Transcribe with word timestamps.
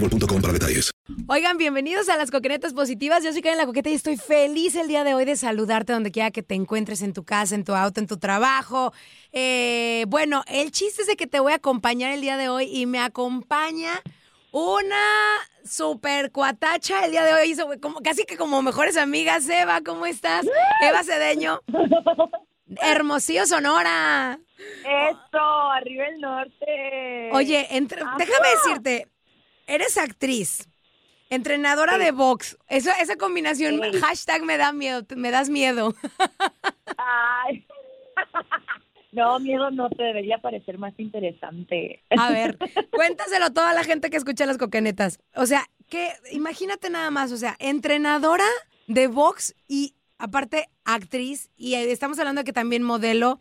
boostmobile.com 0.00 0.40
para 0.40 0.52
detalles. 0.52 0.90
Oigan, 1.28 1.56
bienvenidos 1.56 2.08
a 2.08 2.16
las 2.16 2.30
coquenetas 2.30 2.74
positivas. 2.74 3.22
Yo 3.24 3.32
soy 3.32 3.42
Karen 3.42 3.58
La 3.58 3.66
Coqueta 3.66 3.90
y 3.90 3.94
estoy 3.94 4.16
feliz 4.16 4.74
el 4.76 4.88
día 4.88 5.04
de 5.04 5.14
hoy 5.14 5.24
de 5.24 5.36
saludarte 5.36 5.92
donde 5.92 6.10
quiera 6.10 6.30
que 6.30 6.42
te 6.42 6.54
encuentres, 6.54 7.02
en 7.02 7.12
tu 7.12 7.24
casa, 7.24 7.54
en 7.54 7.64
tu 7.64 7.74
auto, 7.74 8.00
en 8.00 8.06
tu 8.06 8.18
trabajo. 8.18 8.92
Eh, 9.32 10.04
bueno, 10.08 10.42
el 10.48 10.70
chiste 10.72 11.02
es 11.02 11.08
de 11.08 11.16
que 11.16 11.26
te 11.26 11.40
voy 11.40 11.52
a 11.52 11.56
acompañar 11.56 12.12
el 12.12 12.20
día 12.20 12.36
de 12.36 12.48
hoy 12.48 12.64
y 12.72 12.86
me 12.86 12.98
acompaña 13.00 14.02
una 14.52 14.96
super 15.64 16.30
cuatacha 16.32 17.04
el 17.04 17.10
día 17.12 17.24
de 17.24 17.34
hoy, 17.34 17.50
hizo 17.50 17.68
como, 17.80 18.00
casi 18.00 18.24
que 18.24 18.36
como 18.36 18.62
mejores 18.62 18.96
amigas. 18.96 19.48
Eva, 19.48 19.80
¿cómo 19.84 20.06
estás? 20.06 20.46
Eva 20.82 21.02
Cedeño. 21.04 21.60
Hermosillo, 22.82 23.46
Sonora. 23.46 24.38
Eso, 24.58 25.70
arriba 25.72 26.04
el 26.06 26.20
norte. 26.20 27.30
Oye, 27.32 27.66
entre- 27.76 28.02
déjame 28.18 28.48
decirte, 28.64 29.08
eres 29.66 29.98
actriz, 29.98 30.68
entrenadora 31.30 31.98
de 31.98 32.12
box. 32.12 32.56
Eso, 32.68 32.90
esa 33.00 33.16
combinación, 33.16 33.80
Sí. 33.92 33.98
hashtag 34.00 34.42
me 34.42 34.56
da 34.56 34.72
miedo, 34.72 35.02
me 35.16 35.30
das 35.30 35.48
miedo. 35.48 35.94
Ay. 36.96 37.66
No, 39.12 39.38
miedo 39.40 39.70
no 39.70 39.88
te 39.88 40.02
debería 40.02 40.36
parecer 40.38 40.76
más 40.76 40.92
interesante. 40.98 42.02
A 42.18 42.30
ver, 42.30 42.58
cuéntaselo 42.90 43.46
a 43.46 43.50
toda 43.50 43.72
la 43.72 43.82
gente 43.82 44.10
que 44.10 44.18
escucha 44.18 44.44
las 44.44 44.58
coquenetas. 44.58 45.20
O 45.34 45.46
sea, 45.46 45.64
que 45.88 46.10
imagínate 46.32 46.90
nada 46.90 47.10
más, 47.10 47.32
o 47.32 47.38
sea, 47.38 47.56
entrenadora 47.58 48.44
de 48.88 49.06
box 49.06 49.54
y 49.68 49.94
aparte 50.18 50.68
actriz 50.84 51.48
y 51.56 51.76
estamos 51.76 52.18
hablando 52.18 52.42
de 52.42 52.44
que 52.44 52.52
también 52.52 52.82
modelo, 52.82 53.38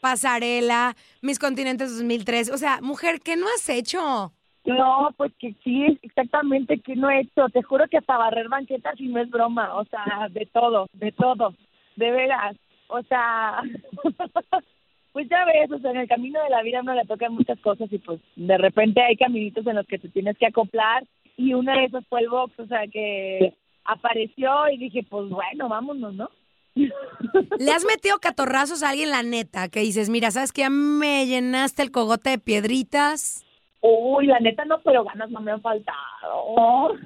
pasarela, 0.00 0.96
Mis 1.22 1.40
Continentes 1.40 1.90
2003, 1.90 2.50
o 2.50 2.58
sea, 2.58 2.80
mujer, 2.80 3.18
¿qué 3.20 3.34
no 3.34 3.46
has 3.48 3.68
hecho? 3.68 4.32
No, 4.66 5.10
pues 5.16 5.32
que 5.38 5.54
sí, 5.62 5.98
exactamente 6.02 6.80
que 6.80 6.96
no 6.96 7.08
he 7.08 7.20
hecho. 7.20 7.48
Te 7.52 7.62
juro 7.62 7.86
que 7.88 7.98
hasta 7.98 8.16
barrer 8.16 8.48
banquetas 8.48 9.00
y 9.00 9.08
no 9.08 9.20
es 9.20 9.30
broma. 9.30 9.74
O 9.76 9.84
sea, 9.84 10.28
de 10.30 10.46
todo, 10.46 10.88
de 10.92 11.12
todo. 11.12 11.54
De 11.96 12.10
veras. 12.10 12.56
O 12.88 13.02
sea, 13.02 13.62
pues 15.12 15.28
ya 15.28 15.44
ves, 15.44 15.70
o 15.72 15.78
sea, 15.78 15.92
en 15.92 15.98
el 15.98 16.08
camino 16.08 16.42
de 16.42 16.50
la 16.50 16.62
vida 16.62 16.78
a 16.78 16.82
uno 16.82 16.94
le 16.94 17.04
tocan 17.04 17.32
muchas 17.32 17.58
cosas 17.60 17.90
y 17.90 17.98
pues 17.98 18.20
de 18.36 18.58
repente 18.58 19.00
hay 19.02 19.16
caminitos 19.16 19.66
en 19.66 19.76
los 19.76 19.86
que 19.86 19.98
te 19.98 20.08
tienes 20.08 20.36
que 20.36 20.46
acoplar 20.46 21.04
y 21.36 21.54
una 21.54 21.74
de 21.74 21.86
esas 21.86 22.06
fue 22.08 22.20
el 22.20 22.28
box, 22.28 22.58
o 22.58 22.66
sea, 22.66 22.86
que 22.86 23.54
apareció 23.84 24.68
y 24.70 24.78
dije, 24.78 25.06
pues 25.08 25.28
bueno, 25.30 25.68
vámonos, 25.68 26.14
¿no? 26.14 26.30
¿Le 26.74 27.72
has 27.72 27.86
metido 27.86 28.18
catorrazos 28.18 28.82
a 28.82 28.90
alguien, 28.90 29.10
la 29.10 29.22
neta, 29.22 29.68
que 29.68 29.80
dices, 29.80 30.10
mira, 30.10 30.30
¿sabes 30.30 30.52
que 30.52 30.60
Ya 30.60 30.70
me 30.70 31.26
llenaste 31.26 31.82
el 31.82 31.90
cogote 31.90 32.30
de 32.30 32.38
piedritas. 32.38 33.45
Uy, 33.80 34.26
la 34.26 34.40
neta 34.40 34.64
no, 34.64 34.80
pero 34.82 35.04
ganas 35.04 35.30
no 35.30 35.40
me 35.40 35.52
han 35.52 35.62
faltado. 35.62 36.96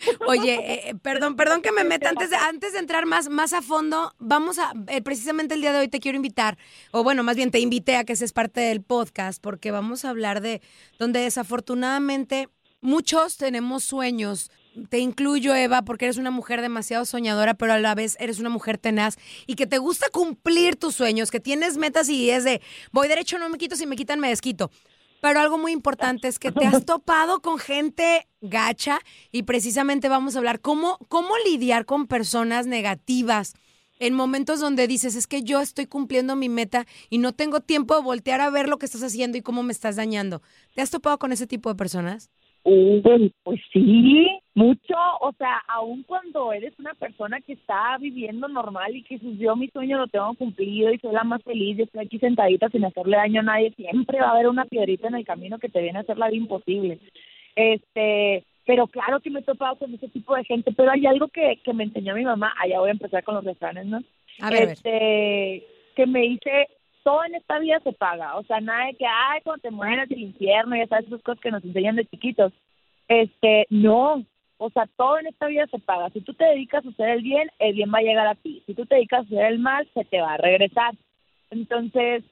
Oye, 0.26 0.88
eh, 0.88 0.94
perdón, 1.02 1.36
perdón 1.36 1.62
que 1.62 1.72
me 1.72 1.84
meta 1.84 2.08
antes 2.08 2.30
de, 2.30 2.36
antes 2.36 2.72
de 2.72 2.78
entrar 2.78 3.06
más, 3.06 3.28
más 3.28 3.52
a 3.52 3.62
fondo, 3.62 4.14
vamos 4.18 4.58
a, 4.58 4.72
eh, 4.88 5.02
precisamente 5.02 5.54
el 5.54 5.60
día 5.60 5.72
de 5.72 5.80
hoy 5.80 5.88
te 5.88 6.00
quiero 6.00 6.16
invitar, 6.16 6.56
o 6.90 7.02
bueno, 7.02 7.22
más 7.22 7.36
bien 7.36 7.50
te 7.50 7.60
invité 7.60 7.96
a 7.96 8.04
que 8.04 8.16
seas 8.16 8.32
parte 8.32 8.60
del 8.60 8.82
podcast, 8.82 9.42
porque 9.42 9.70
vamos 9.70 10.04
a 10.04 10.10
hablar 10.10 10.40
de 10.40 10.62
donde 10.98 11.20
desafortunadamente 11.20 12.48
muchos 12.80 13.36
tenemos 13.36 13.84
sueños. 13.84 14.50
Te 14.88 14.98
incluyo, 14.98 15.54
Eva, 15.54 15.82
porque 15.82 16.06
eres 16.06 16.16
una 16.16 16.30
mujer 16.30 16.62
demasiado 16.62 17.04
soñadora, 17.04 17.54
pero 17.54 17.72
a 17.72 17.78
la 17.78 17.94
vez 17.94 18.16
eres 18.20 18.38
una 18.38 18.50
mujer 18.50 18.78
tenaz 18.78 19.18
y 19.46 19.56
que 19.56 19.66
te 19.66 19.78
gusta 19.78 20.06
cumplir 20.10 20.76
tus 20.76 20.94
sueños, 20.94 21.30
que 21.30 21.40
tienes 21.40 21.76
metas 21.76 22.08
y 22.08 22.30
es 22.30 22.44
de 22.44 22.62
voy 22.92 23.08
derecho, 23.08 23.38
no 23.38 23.48
me 23.48 23.58
quito, 23.58 23.76
si 23.76 23.86
me 23.86 23.96
quitan, 23.96 24.20
me 24.20 24.28
desquito. 24.28 24.70
Pero 25.20 25.40
algo 25.40 25.58
muy 25.58 25.72
importante 25.72 26.28
es 26.28 26.38
que 26.38 26.52
te 26.52 26.66
has 26.66 26.84
topado 26.84 27.40
con 27.40 27.58
gente 27.58 28.26
gacha 28.40 29.00
y 29.32 29.42
precisamente 29.42 30.08
vamos 30.08 30.34
a 30.34 30.38
hablar 30.38 30.60
cómo, 30.60 30.98
cómo 31.08 31.34
lidiar 31.44 31.84
con 31.84 32.06
personas 32.06 32.66
negativas 32.66 33.54
en 34.00 34.14
momentos 34.14 34.60
donde 34.60 34.88
dices, 34.88 35.14
es 35.14 35.26
que 35.26 35.42
yo 35.42 35.60
estoy 35.60 35.86
cumpliendo 35.86 36.34
mi 36.34 36.48
meta 36.48 36.86
y 37.10 37.18
no 37.18 37.34
tengo 37.34 37.60
tiempo 37.60 37.94
de 37.94 38.02
voltear 38.02 38.40
a 38.40 38.48
ver 38.48 38.66
lo 38.66 38.78
que 38.78 38.86
estás 38.86 39.02
haciendo 39.02 39.36
y 39.36 39.42
cómo 39.42 39.62
me 39.62 39.72
estás 39.72 39.96
dañando. 39.96 40.42
¿Te 40.74 40.80
has 40.80 40.90
topado 40.90 41.18
con 41.18 41.32
ese 41.32 41.46
tipo 41.46 41.68
de 41.68 41.76
personas? 41.76 42.30
Uy, 42.62 43.32
pues 43.42 43.60
sí, 43.72 44.28
mucho. 44.54 44.94
O 45.20 45.32
sea, 45.38 45.62
aun 45.68 46.02
cuando 46.02 46.52
eres 46.52 46.78
una 46.78 46.92
persona 46.94 47.40
que 47.40 47.54
está 47.54 47.96
viviendo 47.98 48.48
normal 48.48 48.94
y 48.94 49.02
que 49.02 49.18
yo 49.38 49.56
mi 49.56 49.68
sueño 49.68 49.98
lo 49.98 50.08
tengo 50.08 50.34
cumplido 50.34 50.92
y 50.92 50.98
soy 50.98 51.12
la 51.12 51.24
más 51.24 51.42
feliz 51.42 51.78
y 51.78 51.82
estoy 51.82 52.04
aquí 52.04 52.18
sentadita 52.18 52.68
sin 52.68 52.84
hacerle 52.84 53.16
daño 53.16 53.40
a 53.40 53.44
nadie, 53.44 53.72
siempre 53.72 54.20
va 54.20 54.28
a 54.28 54.32
haber 54.32 54.48
una 54.48 54.66
piedrita 54.66 55.08
en 55.08 55.14
el 55.14 55.24
camino 55.24 55.58
que 55.58 55.70
te 55.70 55.80
viene 55.80 55.98
a 55.98 56.02
hacer 56.02 56.18
la 56.18 56.28
vida 56.28 56.42
imposible. 56.42 56.98
Este, 57.56 58.44
pero 58.66 58.86
claro 58.86 59.20
que 59.20 59.30
me 59.30 59.40
he 59.40 59.42
topado 59.42 59.76
con 59.76 59.94
ese 59.94 60.08
tipo 60.08 60.36
de 60.36 60.44
gente, 60.44 60.72
pero 60.72 60.90
hay 60.90 61.06
algo 61.06 61.28
que, 61.28 61.60
que 61.64 61.72
me 61.72 61.84
enseñó 61.84 62.14
mi 62.14 62.24
mamá, 62.24 62.52
allá 62.60 62.78
voy 62.78 62.90
a 62.90 62.92
empezar 62.92 63.24
con 63.24 63.36
los 63.36 63.44
refranes, 63.44 63.86
¿no? 63.86 64.02
A 64.40 64.50
ver, 64.50 64.62
a 64.62 64.66
ver. 64.66 64.72
este, 64.72 65.66
que 65.96 66.06
me 66.06 66.20
dice, 66.20 66.68
todo 67.02 67.24
en 67.24 67.34
esta 67.34 67.58
vida 67.58 67.80
se 67.80 67.92
paga, 67.92 68.36
o 68.36 68.44
sea, 68.44 68.60
nada 68.60 68.86
de 68.86 68.94
que, 68.94 69.06
ay, 69.06 69.40
cuando 69.42 69.62
te 69.62 69.70
mueres 69.70 70.08
del 70.08 70.20
infierno, 70.20 70.76
ya 70.76 70.86
sabes, 70.86 71.06
esas 71.06 71.22
cosas 71.22 71.40
que 71.40 71.50
nos 71.50 71.64
enseñan 71.64 71.96
de 71.96 72.06
chiquitos. 72.06 72.52
Este, 73.08 73.66
no, 73.70 74.24
o 74.58 74.70
sea, 74.70 74.86
todo 74.96 75.18
en 75.18 75.26
esta 75.26 75.46
vida 75.46 75.66
se 75.66 75.78
paga. 75.78 76.10
Si 76.10 76.20
tú 76.20 76.34
te 76.34 76.44
dedicas 76.44 76.84
a 76.84 76.88
hacer 76.90 77.08
el 77.08 77.22
bien, 77.22 77.50
el 77.58 77.74
bien 77.74 77.92
va 77.92 77.98
a 77.98 78.02
llegar 78.02 78.26
a 78.26 78.34
ti. 78.34 78.62
Si 78.66 78.74
tú 78.74 78.86
te 78.86 78.96
dedicas 78.96 79.20
a 79.20 79.22
hacer 79.22 79.52
el 79.52 79.58
mal, 79.58 79.88
se 79.94 80.04
te 80.04 80.20
va 80.20 80.34
a 80.34 80.36
regresar. 80.36 80.94
Entonces, 81.50 82.22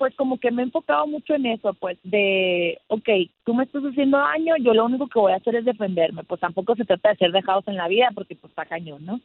pues 0.00 0.14
como 0.16 0.38
que 0.38 0.50
me 0.50 0.62
he 0.62 0.64
enfocado 0.64 1.06
mucho 1.06 1.34
en 1.34 1.46
eso, 1.46 1.74
pues 1.74 1.98
de, 2.02 2.80
ok, 2.88 3.08
tú 3.44 3.54
me 3.54 3.64
estás 3.64 3.82
haciendo 3.82 4.16
daño, 4.16 4.54
yo 4.58 4.72
lo 4.72 4.86
único 4.86 5.06
que 5.08 5.18
voy 5.18 5.32
a 5.32 5.36
hacer 5.36 5.56
es 5.56 5.64
defenderme, 5.66 6.24
pues 6.24 6.40
tampoco 6.40 6.74
se 6.74 6.86
trata 6.86 7.10
de 7.10 7.16
ser 7.16 7.32
dejados 7.32 7.68
en 7.68 7.76
la 7.76 7.86
vida 7.86 8.08
porque 8.14 8.34
pues 8.34 8.50
está 8.50 8.64
cañón, 8.64 9.04
¿no? 9.04 9.20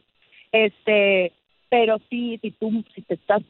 Este, 0.52 1.32
pero 1.70 1.98
sí, 2.10 2.38
si 2.42 2.50
tú, 2.50 2.84
si 2.94 3.00
te 3.00 3.14
estás 3.14 3.42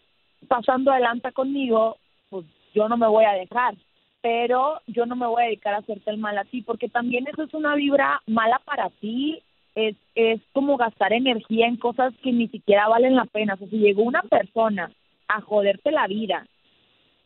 pasando 0.46 0.90
adelante 0.90 1.32
conmigo, 1.32 1.98
pues 2.31 2.46
yo 2.75 2.88
no 2.88 2.96
me 2.96 3.06
voy 3.06 3.25
a 3.25 3.32
dejar, 3.32 3.75
pero 4.20 4.81
yo 4.87 5.06
no 5.06 5.14
me 5.16 5.26
voy 5.26 5.43
a 5.43 5.46
dedicar 5.46 5.75
a 5.75 5.78
hacerte 5.78 6.10
el 6.10 6.19
mal 6.19 6.38
a 6.38 6.44
ti, 6.44 6.62
porque 6.62 6.88
también 6.88 7.26
eso 7.28 7.43
es 7.43 7.54
una 7.54 7.75
vibra 7.75 8.22
mala 8.26 8.60
para 8.64 8.90
ti, 8.90 9.43
es, 9.75 9.94
es 10.14 10.40
como 10.52 10.76
gastar 10.76 11.12
energía 11.12 11.66
en 11.66 11.76
cosas 11.76 12.14
que 12.22 12.32
ni 12.32 12.48
siquiera 12.48 12.88
valen 12.88 13.14
la 13.14 13.26
pena. 13.26 13.54
O 13.54 13.56
sea, 13.58 13.69
si 13.69 13.76
llegó 13.78 14.02
una 14.02 14.22
persona 14.22 14.90
a 15.28 15.40
joderte 15.43 15.90
la 15.90 16.06
vida 16.06 16.46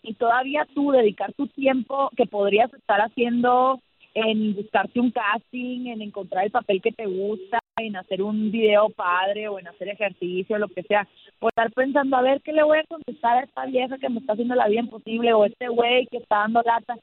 y 0.02 0.14
todavía 0.14 0.67
tú 0.75 0.90
dedicar 0.90 1.32
tu 1.34 1.46
tiempo 1.46 2.11
que 2.17 2.26
podrías 2.26 2.72
estar 2.75 3.00
haciendo 3.00 3.81
en 4.14 4.55
buscarte 4.56 4.99
un 4.99 5.12
casting, 5.12 5.87
en 5.87 6.02
encontrar 6.02 6.44
el 6.44 6.50
papel 6.50 6.82
que 6.82 6.93
te 6.93 7.06
gusta, 7.06 7.60
en 7.81 7.97
hacer 7.97 8.23
un 8.23 8.50
video 8.50 8.88
padre 8.91 9.49
o 9.49 9.59
en 9.59 9.69
hacer 9.69 9.88
ejercicio, 9.88 10.59
lo 10.59 10.69
que 10.69 10.82
sea, 10.82 11.06
por 11.38 11.50
estar 11.50 11.71
pensando 11.73 12.17
a 12.17 12.23
ver 12.23 12.41
qué 12.43 12.53
le 12.53 12.62
voy 12.62 12.79
a 12.79 12.85
contestar 12.85 13.37
a 13.38 13.44
esta 13.44 13.67
vieja 13.67 13.99
que 13.99 14.09
me 14.09 14.21
está 14.21 14.35
haciendo 14.35 14.55
la 14.55 14.69
vida 14.69 14.81
imposible 14.81 15.32
o 15.32 15.44
este 15.44 15.69
güey 15.69 16.06
que 16.06 16.19
está 16.19 16.38
dando 16.38 16.62
lata. 16.62 16.97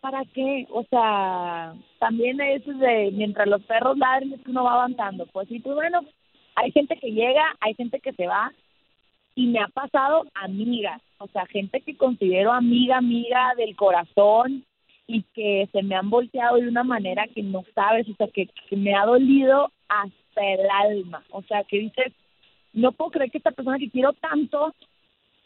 ¿Para 0.00 0.24
qué? 0.32 0.66
O 0.70 0.84
sea, 0.84 1.74
también 1.98 2.40
es 2.40 2.64
de 2.66 3.10
mientras 3.12 3.48
los 3.48 3.62
perros 3.64 3.98
ladren 3.98 4.32
es 4.32 4.40
que 4.42 4.50
uno 4.50 4.64
va 4.64 4.74
avanzando. 4.74 5.26
Pues 5.26 5.48
sí, 5.48 5.58
pues 5.58 5.74
bueno, 5.74 6.00
hay 6.54 6.70
gente 6.72 6.96
que 6.96 7.12
llega, 7.12 7.54
hay 7.60 7.74
gente 7.74 8.00
que 8.00 8.12
se 8.12 8.26
va 8.26 8.52
y 9.34 9.46
me 9.46 9.60
ha 9.60 9.68
pasado 9.68 10.24
amigas, 10.34 11.00
o 11.18 11.28
sea, 11.28 11.46
gente 11.46 11.80
que 11.80 11.96
considero 11.96 12.52
amiga, 12.52 12.96
amiga 12.96 13.54
del 13.56 13.76
corazón 13.76 14.64
y 15.08 15.22
que 15.34 15.68
se 15.72 15.82
me 15.82 15.96
han 15.96 16.10
volteado 16.10 16.58
de 16.58 16.68
una 16.68 16.84
manera 16.84 17.26
que 17.34 17.42
no 17.42 17.64
sabes, 17.74 18.06
o 18.08 18.14
sea, 18.14 18.28
que, 18.28 18.46
que 18.68 18.76
me 18.76 18.94
ha 18.94 19.06
dolido 19.06 19.72
hasta 19.88 20.44
el 20.44 20.70
alma. 20.70 21.24
O 21.30 21.42
sea, 21.42 21.64
que 21.64 21.78
dices, 21.78 22.12
no 22.74 22.92
puedo 22.92 23.10
creer 23.10 23.30
que 23.30 23.38
esta 23.38 23.50
persona 23.50 23.78
que 23.78 23.90
quiero 23.90 24.12
tanto 24.12 24.74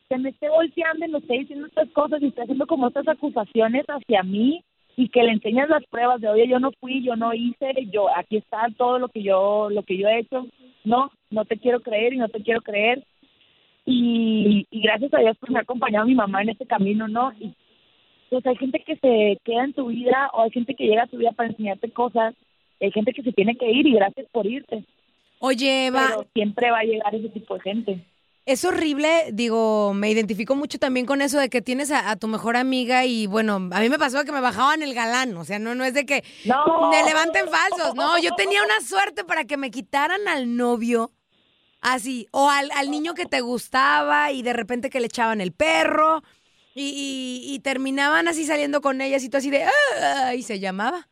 se 0.09 0.19
me 0.19 0.31
esté 0.31 0.51
volteando 0.51 1.07
y 1.07 1.11
me 1.11 1.19
esté 1.19 1.35
diciendo 1.39 1.69
estas 1.69 1.89
cosas 1.91 2.21
y 2.21 2.27
esté 2.27 2.43
haciendo 2.43 2.67
como 2.67 2.89
estas 2.89 3.07
acusaciones 3.09 3.87
hacia 3.87 4.23
mí 4.25 4.65
y 4.97 5.09
que 5.09 5.23
le 5.23 5.31
enseñas 5.31 5.71
las 5.71 5.85
pruebas 5.87 6.21
de 6.21 6.29
oye 6.29 6.47
yo 6.47 6.59
no 6.59 6.71
fui 6.73 7.03
yo 7.03 7.17
no 7.17 7.33
hice 7.33 7.73
yo 7.91 8.15
aquí 8.15 8.37
está 8.37 8.67
todo 8.77 8.99
lo 8.99 9.09
que 9.09 9.23
yo 9.23 9.71
lo 9.71 9.85
que 9.85 9.97
yo 9.97 10.09
he 10.09 10.19
hecho. 10.19 10.47
No 10.85 11.11
no 11.31 11.45
te 11.45 11.57
quiero 11.57 11.81
creer 11.81 12.13
y 12.13 12.19
no 12.19 12.29
te 12.29 12.43
quiero 12.43 12.61
creer 12.61 13.05
y, 13.87 14.67
gracias 14.71 15.15
a 15.15 15.19
Dios 15.19 15.37
pues 15.41 15.51
me 15.51 15.59
ha 15.59 15.63
acompañado 15.63 16.07
mi 16.07 16.15
mamá 16.15 16.43
en 16.43 16.51
este 16.51 16.67
camino 16.67 17.09
no 17.09 17.33
y 17.41 17.55
pues 18.33 18.47
hay 18.47 18.57
gente 18.57 18.83
que 18.85 18.97
se 18.97 19.39
queda 19.45 19.65
en 19.65 19.75
tu 19.75 19.87
vida 19.87 20.31
o 20.33 20.43
hay 20.43 20.51
gente 20.51 20.75
que 20.75 20.85
llega 20.85 21.05
a 21.05 21.07
tu 21.07 21.19
vida 21.19 21.33
para 21.33 21.51
enseñarte 21.51 21.91
cosas 21.91 22.35
hay 22.81 22.91
gente 22.91 23.13
que 23.13 23.23
se 23.23 23.33
tiene 23.33 23.57
que 23.57 23.71
ir 23.71 23.87
y 23.87 23.93
gracias 23.93 24.27
por 24.33 24.47
irte 24.47 24.85
Oye, 25.45 25.87
Eva. 25.87 26.07
Pero 26.09 26.27
siempre 26.35 26.71
va 26.71 26.79
a 26.79 26.85
llegar 26.85 27.13
ese 27.17 27.29
tipo 27.31 27.55
de 27.55 27.61
gente. 27.63 28.07
Es 28.47 28.65
horrible, 28.65 29.31
digo, 29.33 29.93
me 29.93 30.09
identifico 30.09 30.55
mucho 30.55 30.79
también 30.79 31.05
con 31.05 31.21
eso 31.21 31.39
de 31.41 31.49
que 31.49 31.61
tienes 31.61 31.91
a, 31.91 32.15
tu 32.15 32.29
mejor 32.29 32.57
amiga 32.57 33.05
y 33.05 33.27
bueno, 33.27 33.55
a 33.55 33.81
mí 33.81 33.89
me 33.89 33.99
pasó 33.99 34.25
que 34.25 34.31
me 34.31 34.41
bajaban 34.41 34.83
el 34.83 34.95
galán, 34.95 35.37
o 35.37 35.45
sea, 35.45 35.59
no, 35.59 35.75
no 35.75 35.85
es 35.85 35.95
de 35.95 36.07
que 36.07 36.23
me 36.45 37.03
levanten 37.05 37.47
falsos, 37.49 37.95
no, 37.95 38.19
yo 38.19 38.35
tenía 38.37 38.63
una 38.63 38.81
suerte 38.87 39.25
para 39.25 39.45
que 39.45 39.57
me 39.57 39.71
quitaran 39.71 40.27
al 40.27 40.57
novio, 40.57 41.11
así, 41.81 42.27
o 42.33 42.49
al, 42.49 42.71
al 42.73 42.91
niño 42.91 43.15
que 43.15 43.27
te 43.27 43.41
gustaba 43.41 44.33
y 44.33 44.43
de 44.43 44.53
repente 44.53 44.91
que 44.91 45.01
le 45.01 45.07
echaban 45.07 45.41
el 45.41 45.53
perro 45.53 46.23
y, 46.75 47.43
y, 47.45 47.59
terminaban 47.61 48.29
así 48.29 48.45
saliendo 48.45 48.81
con 48.81 49.01
ellas 49.01 49.23
y 49.25 49.29
tú 49.29 49.37
así 49.37 49.51
de, 49.51 49.65
¡ah! 49.65 50.35
y 50.35 50.43
se 50.43 50.59
llamaba. 50.59 51.09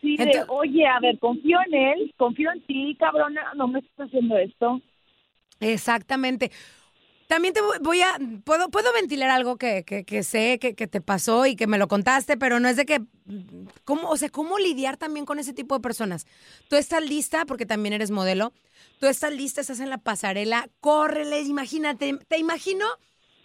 Sí, 0.00 0.16
de, 0.16 0.44
oye, 0.48 0.86
a 0.86 1.00
ver, 1.00 1.18
confío 1.18 1.58
en 1.66 1.74
él, 1.74 2.14
confío 2.16 2.50
en 2.52 2.64
ti, 2.66 2.96
cabrona, 2.98 3.52
no 3.56 3.68
me 3.68 3.80
estás 3.80 4.06
haciendo 4.06 4.36
esto. 4.38 4.80
Exactamente. 5.60 6.50
También 7.26 7.54
te 7.54 7.60
voy 7.82 8.02
a, 8.02 8.16
puedo, 8.44 8.70
puedo 8.70 8.92
ventilar 8.92 9.30
algo 9.30 9.56
que, 9.56 9.82
que, 9.84 10.22
sé 10.22 10.60
que, 10.60 10.76
que, 10.76 10.86
te 10.86 11.00
pasó 11.00 11.44
y 11.46 11.56
que 11.56 11.66
me 11.66 11.76
lo 11.76 11.88
contaste, 11.88 12.36
pero 12.36 12.60
no 12.60 12.68
es 12.68 12.76
de 12.76 12.86
que, 12.86 13.00
¿cómo, 13.84 14.08
o 14.10 14.16
sea, 14.16 14.28
cómo 14.28 14.58
lidiar 14.58 14.96
también 14.96 15.26
con 15.26 15.40
ese 15.40 15.52
tipo 15.52 15.74
de 15.74 15.80
personas? 15.82 16.26
Tú 16.68 16.76
estás 16.76 17.04
lista, 17.04 17.44
porque 17.44 17.66
también 17.66 17.94
eres 17.94 18.12
modelo, 18.12 18.52
tú 19.00 19.08
estás 19.08 19.32
lista, 19.32 19.60
estás 19.60 19.80
en 19.80 19.90
la 19.90 19.98
pasarela, 19.98 20.68
córrele, 20.78 21.40
imagínate, 21.40 22.16
te 22.28 22.38
imagino, 22.38 22.86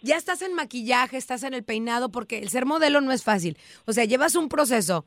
ya 0.02 0.16
estás 0.16 0.42
en 0.42 0.54
maquillaje, 0.54 1.16
estás 1.16 1.42
en 1.42 1.54
el 1.54 1.64
peinado, 1.64 2.10
porque 2.10 2.38
el 2.38 2.48
ser 2.48 2.66
modelo 2.66 3.00
no 3.00 3.12
es 3.12 3.22
fácil. 3.22 3.56
O 3.86 3.92
sea, 3.92 4.04
llevas 4.04 4.34
un 4.34 4.48
proceso 4.48 5.04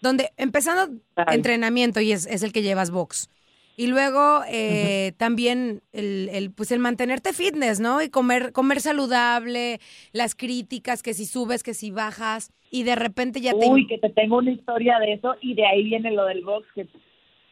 donde 0.00 0.30
empezando 0.36 1.00
entrenamiento 1.28 2.00
y 2.00 2.12
es, 2.12 2.26
es 2.26 2.42
el 2.42 2.52
que 2.52 2.62
llevas 2.62 2.90
box 2.90 3.28
y 3.76 3.88
luego 3.88 4.42
eh, 4.48 5.12
también 5.16 5.82
el, 5.92 6.28
el, 6.32 6.52
pues 6.52 6.70
el 6.70 6.78
mantenerte 6.78 7.32
fitness, 7.32 7.80
¿no? 7.80 8.02
Y 8.02 8.08
comer, 8.08 8.52
comer 8.52 8.80
saludable, 8.80 9.80
las 10.12 10.34
críticas, 10.34 11.02
que 11.02 11.14
si 11.14 11.26
subes, 11.26 11.62
que 11.62 11.74
si 11.74 11.90
bajas, 11.90 12.52
y 12.70 12.84
de 12.84 12.94
repente 12.94 13.40
ya 13.40 13.52
te... 13.52 13.66
Uy, 13.66 13.86
que 13.86 13.98
te 13.98 14.10
tengo 14.10 14.38
una 14.38 14.52
historia 14.52 14.98
de 14.98 15.14
eso, 15.14 15.34
y 15.40 15.54
de 15.54 15.66
ahí 15.66 15.84
viene 15.84 16.12
lo 16.12 16.24
del 16.24 16.44
box, 16.44 16.66
que 16.74 16.86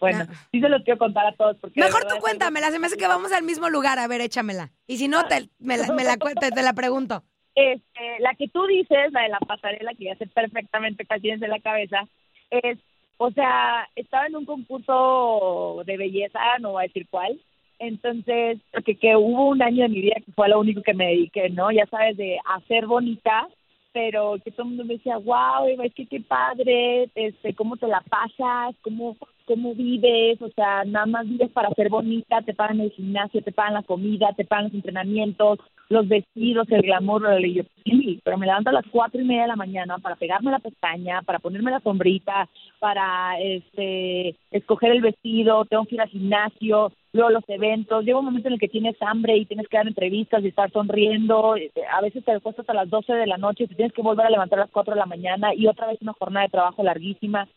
bueno, 0.03 0.27
ah. 0.29 0.49
sí 0.51 0.61
se 0.61 0.69
lo 0.69 0.83
quiero 0.83 0.99
contar 0.99 1.27
a 1.27 1.33
todos. 1.33 1.57
Porque 1.59 1.81
Mejor 1.81 2.05
tú 2.05 2.17
cuéntamela, 2.21 2.71
se 2.71 2.79
me 2.79 2.89
hace 2.89 2.97
que 2.97 3.07
vamos 3.07 3.33
al 3.33 3.45
mismo 3.45 3.71
lugar, 3.71 3.99
a 3.99 4.09
ver, 4.09 4.21
échamela. 4.21 4.71
Y 4.87 4.99
si 4.99 5.09
no, 5.09 5.25
te, 5.27 5.49
me, 5.59 5.79
la, 5.79 5.93
me 5.93 6.05
la, 6.05 6.17
te, 6.17 6.51
te 6.51 6.63
la 6.63 6.73
pregunto. 6.73 7.23
Este, 7.55 8.19
la 8.21 8.35
que 8.35 8.49
tú 8.49 8.67
dices, 8.67 9.13
la 9.13 9.23
de 9.23 9.29
la 9.29 9.39
pasarela, 9.39 9.95
que 9.95 10.05
ya 10.05 10.17
sé 10.17 10.27
perfectamente 10.27 11.07
tienes 11.21 11.41
en 11.41 11.51
la 11.51 11.61
cabeza, 11.61 12.09
es 12.51 12.79
o 13.19 13.31
sea, 13.31 13.89
estaba 13.95 14.27
en 14.27 14.35
un 14.35 14.45
concurso 14.45 15.83
de 15.87 15.97
belleza, 15.97 16.41
no 16.59 16.73
voy 16.73 16.85
a 16.85 16.87
decir 16.89 17.07
cuál, 17.09 17.39
entonces, 17.79 18.59
porque 18.73 18.97
que 18.97 19.15
hubo 19.15 19.49
un 19.49 19.63
año 19.63 19.85
de 19.85 19.91
mi 19.91 20.01
vida 20.01 20.17
que 20.25 20.33
fue 20.33 20.49
lo 20.49 20.59
único 20.59 20.83
que 20.83 20.95
me 20.95 21.07
dediqué, 21.07 21.49
¿no? 21.51 21.71
Ya 21.71 21.87
sabes, 21.87 22.17
de 22.17 22.39
hacer 22.57 22.87
bonita, 22.87 23.47
pero 23.93 24.37
que 24.45 24.51
todo 24.51 24.63
el 24.63 24.69
mundo 24.71 24.85
me 24.85 24.95
decía, 24.95 25.19
wow, 25.19 25.69
es 25.83 25.95
que 25.95 26.07
qué 26.07 26.21
padre, 26.21 27.11
este, 27.15 27.55
cómo 27.55 27.77
te 27.77 27.87
la 27.87 28.01
pasas, 28.01 28.75
cómo, 28.83 29.17
cómo 29.47 29.75
vives, 29.75 30.41
o 30.43 30.49
sea, 30.51 30.85
nada 30.85 31.07
más 31.07 31.29
vives 31.29 31.51
para 31.51 31.71
ser 31.71 31.89
bonita, 31.89 32.43
te 32.43 32.55
pagan 32.55 32.81
el 32.81 32.91
gimnasio, 32.93 33.43
te 33.43 33.53
pagan 33.53 33.75
la 33.75 33.83
comida, 33.83 34.33
te 34.37 34.45
pagan 34.45 34.65
los 34.65 34.75
entrenamientos, 34.75 35.59
los 35.89 36.09
vestidos, 36.09 36.67
el 36.71 36.83
glamour, 36.83 37.41
y 37.41 37.55
yo, 37.55 37.63
sí, 37.85 38.21
pero 38.25 38.39
me 38.39 38.47
levanto 38.47 38.71
a 38.71 38.73
las 38.73 38.87
cuatro 38.91 39.21
y 39.21 39.25
media 39.25 39.43
de 39.43 39.49
la 39.49 39.57
mañana 39.57 39.99
para 39.99 40.17
pegarme 40.17 40.51
la 40.51 40.59
pestaña, 40.59 41.23
para 41.23 41.39
ponerme 41.39 41.71
la 41.71 41.81
sombrita, 41.81 42.49
para 42.81 43.39
este 43.41 44.35
escoger 44.51 44.93
el 44.93 45.03
vestido, 45.03 45.65
tengo 45.67 45.85
que 45.85 45.97
ir 45.97 46.01
al 46.01 46.09
gimnasio, 46.09 46.93
luego 47.13 47.31
los 47.31 47.45
eventos, 47.49 48.05
llega 48.05 48.19
un 48.19 48.25
momento 48.25 48.49
en 48.49 48.55
el 48.55 48.61
que 48.61 48.69
tienes 48.69 48.97
hambre 49.01 49.37
y 49.37 49.45
tienes 49.45 49.69
que 49.69 49.77
dar 49.77 49.87
entrevistas 49.87 50.43
y 50.43 50.49
estar 50.49 50.71
sonriendo, 50.71 51.57
este, 51.57 51.83
a 51.87 52.01
veces 52.01 52.25
te 52.25 52.41
cuesta 52.41 52.63
hasta 52.63 52.75
las 52.75 52.89
12 52.89 53.13
de 53.13 53.27
la 53.27 53.37
noche 53.37 53.65
y 53.65 53.69
te 53.69 53.75
tienes 53.75 53.93
que 53.93 54.03
volver 54.03 54.27
a 54.27 54.31
levantar 54.31 54.61
a 54.61 54.63
las 54.63 54.71
4 54.71 54.95
de 54.95 55.01
la 55.01 55.07
mañana 55.07 55.55
y 55.55 55.67
otra 55.67 55.87
vez 55.87 56.01
una 56.01 56.15
jornada 56.15 56.47
de 56.47 56.53
trabajo 56.53 56.83
larguísima. 56.83 57.49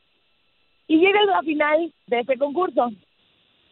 Y 0.88 0.98
llegas 1.00 1.24
a 1.24 1.38
la 1.38 1.42
final 1.42 1.94
de 2.08 2.20
ese 2.20 2.38
concurso. 2.38 2.92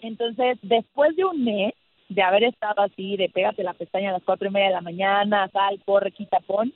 Entonces, 0.01 0.57
después 0.61 1.15
de 1.15 1.25
un 1.25 1.43
mes 1.43 1.73
de 2.09 2.21
haber 2.21 2.43
estado 2.43 2.81
así, 2.81 3.17
de 3.17 3.29
pégate 3.29 3.63
la 3.63 3.73
pestaña 3.73 4.09
a 4.09 4.13
las 4.13 4.23
cuatro 4.23 4.47
y 4.47 4.51
media 4.51 4.67
de 4.67 4.73
la 4.73 4.81
mañana, 4.81 5.49
sal, 5.49 5.81
corre, 5.85 6.11
quita, 6.11 6.39
pon, 6.41 6.73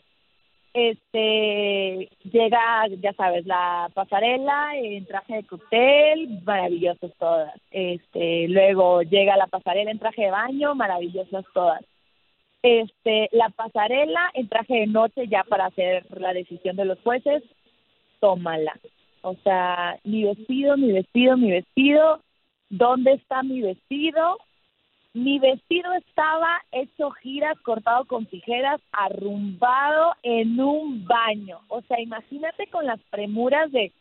este, 0.73 2.09
llega, 2.23 2.87
ya 3.01 3.11
sabes, 3.13 3.47
la 3.47 3.89
pasarela 3.95 4.77
en 4.77 5.07
traje 5.07 5.37
de 5.37 5.43
cóctel, 5.43 6.41
maravillosas 6.43 7.11
todas. 7.17 7.53
Este, 7.71 8.47
luego 8.47 9.01
llega 9.01 9.37
la 9.37 9.47
pasarela 9.47 9.89
en 9.89 9.97
traje 9.97 10.25
de 10.25 10.31
baño, 10.31 10.75
maravillosas 10.75 11.45
todas. 11.53 11.83
Este, 12.61 13.27
la 13.31 13.49
pasarela 13.49 14.29
en 14.35 14.47
traje 14.49 14.81
de 14.81 14.87
noche 14.87 15.27
ya 15.27 15.43
para 15.45 15.65
hacer 15.65 16.05
la 16.19 16.33
decisión 16.33 16.75
de 16.75 16.85
los 16.85 16.99
jueces, 17.01 17.43
tómala. 18.19 18.77
O 19.27 19.35
sea, 19.43 19.99
mi 20.05 20.23
vestido, 20.23 20.77
mi 20.77 20.93
vestido, 20.93 21.35
mi 21.35 21.51
vestido, 21.51 22.21
¿dónde 22.69 23.11
está 23.11 23.43
mi 23.43 23.61
vestido? 23.61 24.37
Mi 25.13 25.37
vestido 25.37 25.91
estaba 25.93 26.61
hecho 26.71 27.11
giras, 27.11 27.59
cortado 27.59 28.05
con 28.05 28.25
tijeras, 28.25 28.79
arrumbado 28.93 30.13
en 30.23 30.57
un 30.61 31.05
baño. 31.05 31.59
O 31.67 31.81
sea, 31.81 31.99
imagínate 31.99 32.67
con 32.67 32.85
las 32.85 33.01
premuras 33.09 33.69
de, 33.73 33.91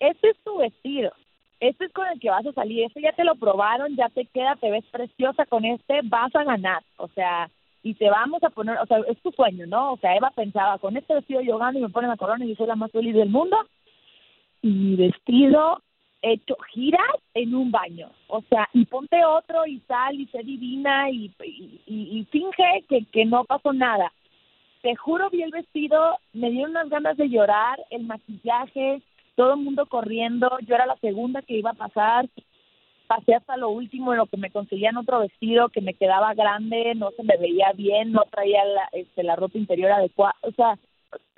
este 0.00 0.30
es 0.30 0.36
tu 0.38 0.56
vestido, 0.56 1.12
este 1.60 1.84
es 1.84 1.92
con 1.92 2.08
el 2.08 2.18
que 2.18 2.30
vas 2.30 2.44
a 2.44 2.52
salir, 2.52 2.84
este 2.84 3.02
ya 3.02 3.12
te 3.12 3.22
lo 3.22 3.36
probaron, 3.36 3.94
ya 3.94 4.08
te 4.08 4.24
queda, 4.24 4.56
te 4.56 4.68
ves 4.68 4.84
preciosa 4.90 5.46
con 5.46 5.64
este, 5.64 6.00
vas 6.02 6.34
a 6.34 6.42
ganar. 6.42 6.82
O 6.96 7.06
sea, 7.06 7.48
y 7.84 7.94
te 7.94 8.10
vamos 8.10 8.42
a 8.42 8.50
poner, 8.50 8.78
o 8.78 8.86
sea, 8.86 8.98
es 9.06 9.20
tu 9.22 9.30
sueño, 9.30 9.64
¿no? 9.68 9.92
O 9.92 9.96
sea, 9.98 10.16
Eva 10.16 10.32
pensaba, 10.34 10.78
con 10.78 10.96
este 10.96 11.14
vestido 11.14 11.40
yo 11.40 11.58
gano 11.58 11.78
y 11.78 11.82
me 11.82 11.88
ponen 11.88 12.10
la 12.10 12.16
corona 12.16 12.44
y 12.44 12.48
yo 12.48 12.56
soy 12.56 12.66
la 12.66 12.74
más 12.74 12.90
feliz 12.90 13.14
del 13.14 13.28
mundo. 13.28 13.56
Y 14.62 14.96
vestido 14.96 15.82
hecho 16.22 16.56
giras 16.72 17.16
en 17.34 17.54
un 17.54 17.70
baño. 17.70 18.10
O 18.28 18.42
sea, 18.48 18.68
y 18.72 18.84
ponte 18.86 19.24
otro 19.24 19.66
y 19.66 19.80
sal 19.80 20.18
y 20.18 20.26
sé 20.26 20.38
divina 20.44 21.10
y, 21.10 21.32
y, 21.86 22.24
finge 22.30 22.84
que, 22.88 23.04
que 23.06 23.24
no 23.24 23.44
pasó 23.44 23.72
nada. 23.72 24.12
te 24.82 24.94
juro, 24.96 25.30
vi 25.30 25.42
el 25.42 25.50
vestido, 25.50 26.18
me 26.32 26.50
dieron 26.50 26.70
unas 26.70 26.88
ganas 26.88 27.16
de 27.16 27.28
llorar, 27.28 27.78
el 27.90 28.04
maquillaje, 28.04 29.02
todo 29.36 29.54
el 29.54 29.60
mundo 29.60 29.86
corriendo, 29.86 30.58
yo 30.66 30.74
era 30.74 30.86
la 30.86 30.96
segunda 30.96 31.42
que 31.42 31.58
iba 31.58 31.70
a 31.70 31.74
pasar, 31.74 32.28
pasé 33.06 33.34
hasta 33.34 33.56
lo 33.56 33.70
último 33.70 34.12
en 34.12 34.18
lo 34.18 34.26
que 34.26 34.36
me 34.36 34.50
conseguían 34.50 34.96
otro 34.96 35.20
vestido 35.20 35.68
que 35.68 35.80
me 35.80 35.94
quedaba 35.94 36.34
grande, 36.34 36.94
no 36.96 37.10
se 37.12 37.22
me 37.22 37.36
veía 37.36 37.72
bien, 37.74 38.12
no 38.12 38.24
traía 38.30 38.64
la, 38.64 38.88
este, 38.92 39.22
la 39.22 39.36
ropa 39.36 39.58
interior 39.58 39.92
adecuada, 39.92 40.34
o 40.42 40.50
sea, 40.52 40.78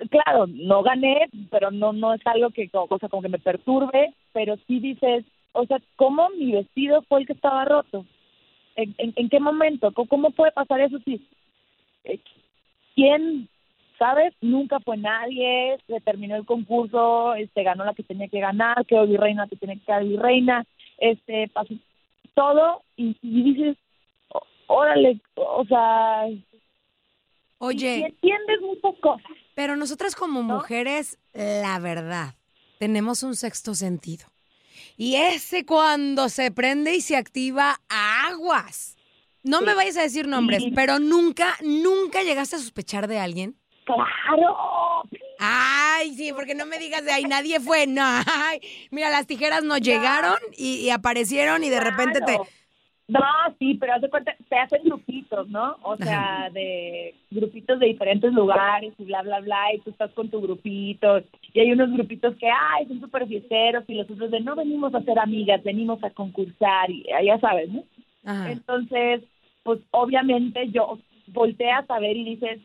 claro, 0.09 0.45
no 0.47 0.83
gané, 0.83 1.27
pero 1.49 1.71
no 1.71 1.93
no 1.93 2.13
es 2.13 2.21
algo 2.25 2.49
que 2.51 2.69
cosa 2.69 3.09
como 3.09 3.21
que 3.21 3.29
me 3.29 3.39
perturbe, 3.39 4.13
pero 4.33 4.55
sí 4.67 4.79
dices, 4.79 5.25
o 5.53 5.65
sea, 5.65 5.79
¿cómo 5.95 6.29
mi 6.37 6.51
vestido 6.51 7.01
fue 7.03 7.21
el 7.21 7.27
que 7.27 7.33
estaba 7.33 7.65
roto? 7.65 8.05
¿En, 8.75 8.93
en, 8.97 9.13
en 9.15 9.29
qué 9.29 9.39
momento? 9.39 9.91
¿Cómo, 9.93 10.07
¿Cómo 10.07 10.31
puede 10.31 10.51
pasar 10.51 10.81
eso 10.81 10.99
si 11.05 11.25
eh, 12.03 12.19
quién 12.93 13.47
sabes? 13.97 14.33
Nunca 14.41 14.79
fue 14.81 14.97
nadie, 14.97 15.77
se 15.87 16.01
terminó 16.01 16.35
el 16.35 16.45
concurso, 16.45 17.33
este 17.35 17.63
ganó 17.63 17.85
la 17.85 17.93
que 17.93 18.03
tenía 18.03 18.27
que 18.27 18.41
ganar, 18.41 18.85
quedó 18.85 19.07
virreina 19.07 19.47
que 19.47 19.55
tenía 19.55 19.75
que 19.75 19.85
quedar 19.85 20.03
virreina, 20.03 20.65
este 20.97 21.47
pasó 21.49 21.73
todo 22.33 22.81
y, 22.97 23.15
y 23.21 23.43
dices, 23.43 23.77
"Ó- 24.29 24.43
órale, 24.67 25.19
o 25.35 25.63
sea, 25.65 26.25
Oye. 27.59 27.99
y 27.99 28.03
entiendes 28.03 28.61
muchas 28.61 28.99
cosas. 28.99 29.31
Pero 29.55 29.75
nosotras 29.75 30.15
como 30.15 30.43
mujeres, 30.43 31.17
la 31.33 31.79
verdad, 31.79 32.35
tenemos 32.77 33.23
un 33.23 33.35
sexto 33.35 33.73
sentido. 33.73 34.27
Y 34.97 35.15
ese 35.15 35.65
cuando 35.65 36.29
se 36.29 36.51
prende 36.51 36.93
y 36.95 37.01
se 37.01 37.15
activa, 37.17 37.81
aguas. 37.89 38.95
No 39.43 39.61
me 39.61 39.73
vayas 39.73 39.97
a 39.97 40.01
decir 40.01 40.27
nombres, 40.27 40.63
Sí. 40.63 40.71
pero 40.75 40.99
nunca, 40.99 41.55
nunca 41.61 42.21
llegaste 42.23 42.55
a 42.55 42.59
sospechar 42.59 43.07
de 43.07 43.19
alguien. 43.19 43.55
Claro. 43.85 45.03
Ay, 45.39 46.15
sí, 46.15 46.33
porque 46.33 46.55
no 46.55 46.65
me 46.65 46.79
digas 46.79 47.03
de 47.05 47.11
ahí, 47.11 47.23
nadie 47.25 47.59
fue. 47.59 47.87
No, 47.87 48.01
ay, 48.25 48.59
mira, 48.91 49.09
las 49.09 49.27
tijeras 49.27 49.63
no 49.63 49.77
llegaron 49.77 50.37
y, 50.57 50.77
y 50.77 50.89
aparecieron 50.89 51.63
y 51.63 51.69
de 51.69 51.79
repente 51.79 52.21
te... 52.21 52.37
No, 53.07 53.21
sí, 53.59 53.75
pero 53.75 53.93
haz 53.93 54.01
de 54.01 54.09
cuenta, 54.09 54.35
te 54.49 54.55
hacen 54.57 54.81
grupitos, 54.83 55.47
¿no? 55.49 55.77
O 55.83 55.95
sea, 55.95 56.49
de 56.51 57.13
grupitos 57.29 57.79
de 57.79 57.85
diferentes 57.85 58.33
lugares 58.33 58.93
y 58.97 59.03
bla, 59.03 59.21
bla, 59.21 59.41
bla, 59.41 59.73
y 59.75 59.79
tú 59.79 59.91
estás 59.91 60.11
con 60.13 60.29
tu 60.29 60.41
grupito, 60.41 61.21
y 61.53 61.59
hay 61.59 61.71
unos 61.71 61.91
grupitos 61.91 62.35
que, 62.37 62.47
ay, 62.47 62.87
son 62.87 62.99
súper 62.99 63.27
fiesteros, 63.27 63.83
y 63.87 63.93
los 63.93 64.09
otros 64.09 64.31
de, 64.31 64.39
no 64.39 64.55
venimos 64.55 64.95
a 64.95 65.03
ser 65.03 65.19
amigas, 65.19 65.63
venimos 65.63 66.03
a 66.03 66.09
concursar, 66.09 66.89
y 66.89 67.05
ah, 67.11 67.21
ya 67.23 67.39
sabes, 67.39 67.69
¿no? 67.69 67.83
Ajá. 68.25 68.51
Entonces, 68.51 69.21
pues 69.61 69.79
obviamente 69.91 70.69
yo 70.71 70.97
volteas 71.27 71.87
a 71.89 71.99
ver 71.99 72.17
y 72.17 72.23
dices, 72.23 72.59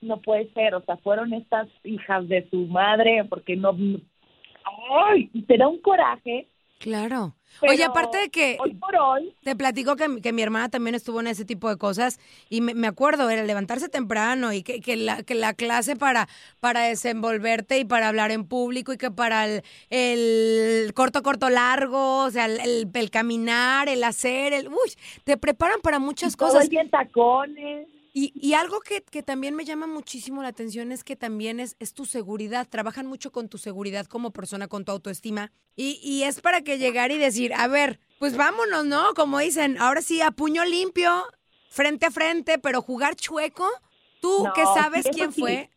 no 0.00 0.18
puede 0.18 0.48
ser, 0.52 0.76
o 0.76 0.82
sea, 0.82 0.96
fueron 0.98 1.32
estas 1.32 1.68
hijas 1.82 2.28
de 2.28 2.48
su 2.50 2.66
madre, 2.66 3.24
porque 3.28 3.56
no... 3.56 3.76
¡Ay! 5.08 5.28
y 5.32 5.42
Te 5.42 5.56
da 5.56 5.66
un 5.66 5.80
coraje. 5.80 6.46
Claro. 6.82 7.36
pero 7.60 7.72
Oye, 7.72 7.84
aparte 7.84 8.18
de 8.18 8.28
que 8.30 8.56
Hoy 8.60 8.74
por 8.74 8.96
hoy, 8.96 9.36
te 9.44 9.54
platico 9.54 9.94
que, 9.94 10.20
que 10.20 10.32
mi 10.32 10.42
hermana 10.42 10.68
también 10.68 10.96
estuvo 10.96 11.20
en 11.20 11.28
ese 11.28 11.44
tipo 11.44 11.68
de 11.68 11.76
cosas 11.76 12.18
y 12.50 12.60
me, 12.60 12.74
me 12.74 12.88
acuerdo, 12.88 13.30
era 13.30 13.44
levantarse 13.44 13.88
temprano 13.88 14.52
y 14.52 14.64
que, 14.64 14.80
que, 14.80 14.96
la, 14.96 15.22
que 15.22 15.36
la 15.36 15.54
clase 15.54 15.94
para, 15.94 16.28
para 16.58 16.80
desenvolverte 16.80 17.78
y 17.78 17.84
para 17.84 18.08
hablar 18.08 18.32
en 18.32 18.48
público 18.48 18.92
y 18.92 18.98
que 18.98 19.12
para 19.12 19.46
el, 19.46 19.62
el 19.90 20.92
corto, 20.94 21.22
corto, 21.22 21.50
largo, 21.50 22.24
o 22.24 22.30
sea, 22.32 22.46
el, 22.46 22.58
el- 22.60 22.90
el 22.92 23.10
caminar, 23.10 23.88
el 23.88 24.02
hacer, 24.02 24.52
el... 24.52 24.66
Uy, 24.68 24.92
te 25.22 25.36
preparan 25.36 25.80
para 25.82 26.00
muchas 26.00 26.36
todo 26.36 26.48
cosas. 26.48 26.68
el 26.68 26.90
tacones. 26.90 27.86
Y, 28.14 28.32
y 28.34 28.52
algo 28.54 28.80
que, 28.80 29.02
que 29.02 29.22
también 29.22 29.54
me 29.54 29.64
llama 29.64 29.86
muchísimo 29.86 30.42
la 30.42 30.48
atención 30.48 30.92
es 30.92 31.02
que 31.02 31.16
también 31.16 31.60
es, 31.60 31.76
es 31.78 31.94
tu 31.94 32.04
seguridad. 32.04 32.68
Trabajan 32.68 33.06
mucho 33.06 33.32
con 33.32 33.48
tu 33.48 33.56
seguridad 33.56 34.06
como 34.06 34.32
persona, 34.32 34.68
con 34.68 34.84
tu 34.84 34.92
autoestima. 34.92 35.50
Y, 35.76 35.98
y 36.02 36.24
es 36.24 36.42
para 36.42 36.60
que 36.60 36.76
llegar 36.76 37.10
y 37.10 37.16
decir, 37.18 37.54
a 37.54 37.68
ver, 37.68 38.00
pues 38.18 38.36
vámonos, 38.36 38.84
¿no? 38.84 39.14
Como 39.14 39.38
dicen, 39.38 39.78
ahora 39.80 40.02
sí, 40.02 40.20
a 40.20 40.30
puño 40.30 40.64
limpio, 40.66 41.24
frente 41.70 42.06
a 42.06 42.10
frente, 42.10 42.58
pero 42.58 42.82
jugar 42.82 43.16
chueco. 43.16 43.68
Tú 44.20 44.44
No, 44.44 44.52
que 44.52 44.62
sabes 44.64 45.06
quién 45.12 45.32
sí. 45.32 45.40
fue, 45.40 45.70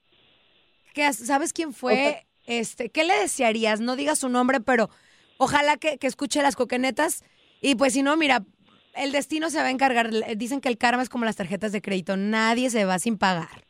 que 0.93 1.11
sabes 1.13 1.51
quién 1.53 1.73
fue, 1.73 2.27
este, 2.45 2.89
¿qué 2.89 3.03
le 3.03 3.15
desearías? 3.17 3.79
No 3.79 3.95
digas 3.95 4.19
su 4.19 4.29
nombre, 4.29 4.59
pero 4.59 4.89
ojalá 5.37 5.77
que, 5.77 5.97
que 5.97 6.05
escuche 6.05 6.41
las 6.43 6.55
coquenetas. 6.55 7.23
Y 7.61 7.73
pues 7.75 7.93
si 7.93 8.03
no, 8.03 8.15
mira, 8.17 8.45
el 8.95 9.11
destino 9.11 9.49
se 9.49 9.59
va 9.59 9.67
a 9.67 9.71
encargar. 9.71 10.09
Dicen 10.37 10.61
que 10.61 10.69
el 10.69 10.77
karma 10.77 11.03
es 11.03 11.09
como 11.09 11.25
las 11.25 11.35
tarjetas 11.35 11.71
de 11.71 11.81
crédito, 11.81 12.17
nadie 12.17 12.69
se 12.69 12.85
va 12.85 12.99
sin 12.99 13.17
pagar. 13.17 13.65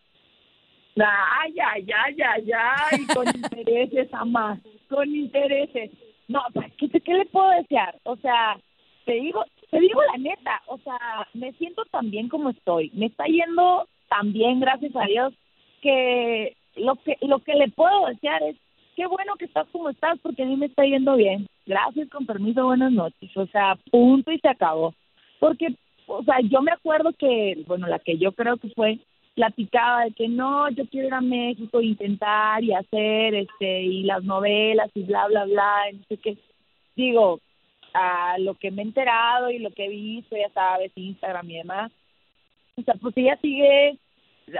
Ay, 0.98 1.54
ay, 1.60 1.86
ay, 1.94 2.16
ay, 2.22 2.52
ay, 2.54 3.06
con 3.14 3.28
intereses, 3.36 4.08
ama, 4.14 4.60
con 4.90 5.14
intereses. 5.14 5.92
No, 6.28 6.42
pues, 6.54 6.72
¿qué, 6.78 6.90
¿qué 6.90 7.14
le 7.14 7.26
puedo 7.26 7.50
desear? 7.50 8.00
O 8.04 8.16
sea, 8.18 8.58
te 9.06 9.14
digo, 9.14 9.44
te 9.70 9.80
digo 9.80 10.02
la 10.04 10.18
neta, 10.18 10.62
o 10.68 10.78
sea, 10.80 11.28
me 11.34 11.52
siento 11.54 11.84
tan 11.86 12.10
bien 12.12 12.30
como 12.30 12.50
estoy. 12.50 12.92
Me 12.94 13.08
está 13.08 13.26
yendo 13.26 13.88
tan 14.10 14.32
bien, 14.32 14.60
gracias 14.60 14.96
a 14.96 15.06
Dios, 15.06 15.34
que 15.82 16.56
lo 16.76 16.96
que 16.96 17.18
lo 17.22 17.40
que 17.40 17.56
le 17.56 17.70
puedo 17.70 18.08
desear 18.08 18.42
es 18.44 18.56
qué 18.96 19.06
bueno 19.06 19.36
que 19.36 19.46
estás 19.46 19.68
como 19.72 19.90
estás 19.90 20.18
porque 20.20 20.44
a 20.44 20.46
mí 20.46 20.56
me 20.56 20.68
está 20.68 20.84
yendo 20.84 21.16
bien. 21.16 21.48
Gracias, 21.66 22.10
con 22.10 22.26
permiso, 22.26 22.66
buenas 22.66 22.92
noches. 22.92 23.36
O 23.36 23.48
sea, 23.48 23.78
punto 23.92 24.32
y 24.32 24.40
se 24.40 24.48
acabó. 24.48 24.94
Porque, 25.40 25.76
o 26.08 26.24
sea, 26.24 26.40
yo 26.42 26.62
me 26.62 26.72
acuerdo 26.72 27.12
que, 27.14 27.64
bueno, 27.68 27.88
la 27.88 28.00
que 28.00 28.18
yo 28.18 28.32
creo 28.32 28.58
que 28.58 28.70
fue 28.70 29.00
platicaba 29.36 30.06
de 30.06 30.12
que 30.12 30.30
no, 30.30 30.70
yo 30.70 30.86
quiero 30.88 31.08
ir 31.08 31.14
a 31.14 31.22
México 31.22 31.82
intentar 31.82 32.64
y 32.64 32.74
hacer, 32.74 33.36
este, 33.36 33.82
y 33.82 34.04
las 34.04 34.24
novelas 34.24 34.90
y 34.96 35.04
bla, 35.04 35.28
bla, 35.28 35.44
bla, 35.44 35.90
y 35.92 35.98
no 35.98 36.04
sé 36.08 36.18
qué. 36.18 36.38
Digo, 36.96 37.42
a 37.94 38.38
lo 38.40 38.56
que 38.56 38.72
me 38.72 38.82
he 38.82 38.86
enterado 38.86 39.50
y 39.52 39.60
lo 39.60 39.72
que 39.72 39.86
he 39.86 39.90
visto, 39.90 40.36
ya 40.38 40.50
sabes, 40.50 40.92
Instagram 40.96 41.50
y 41.50 41.58
demás, 41.58 41.92
o 42.78 42.82
sea, 42.82 42.96
pues 42.96 43.16
ella 43.18 43.38
sigue 43.42 43.98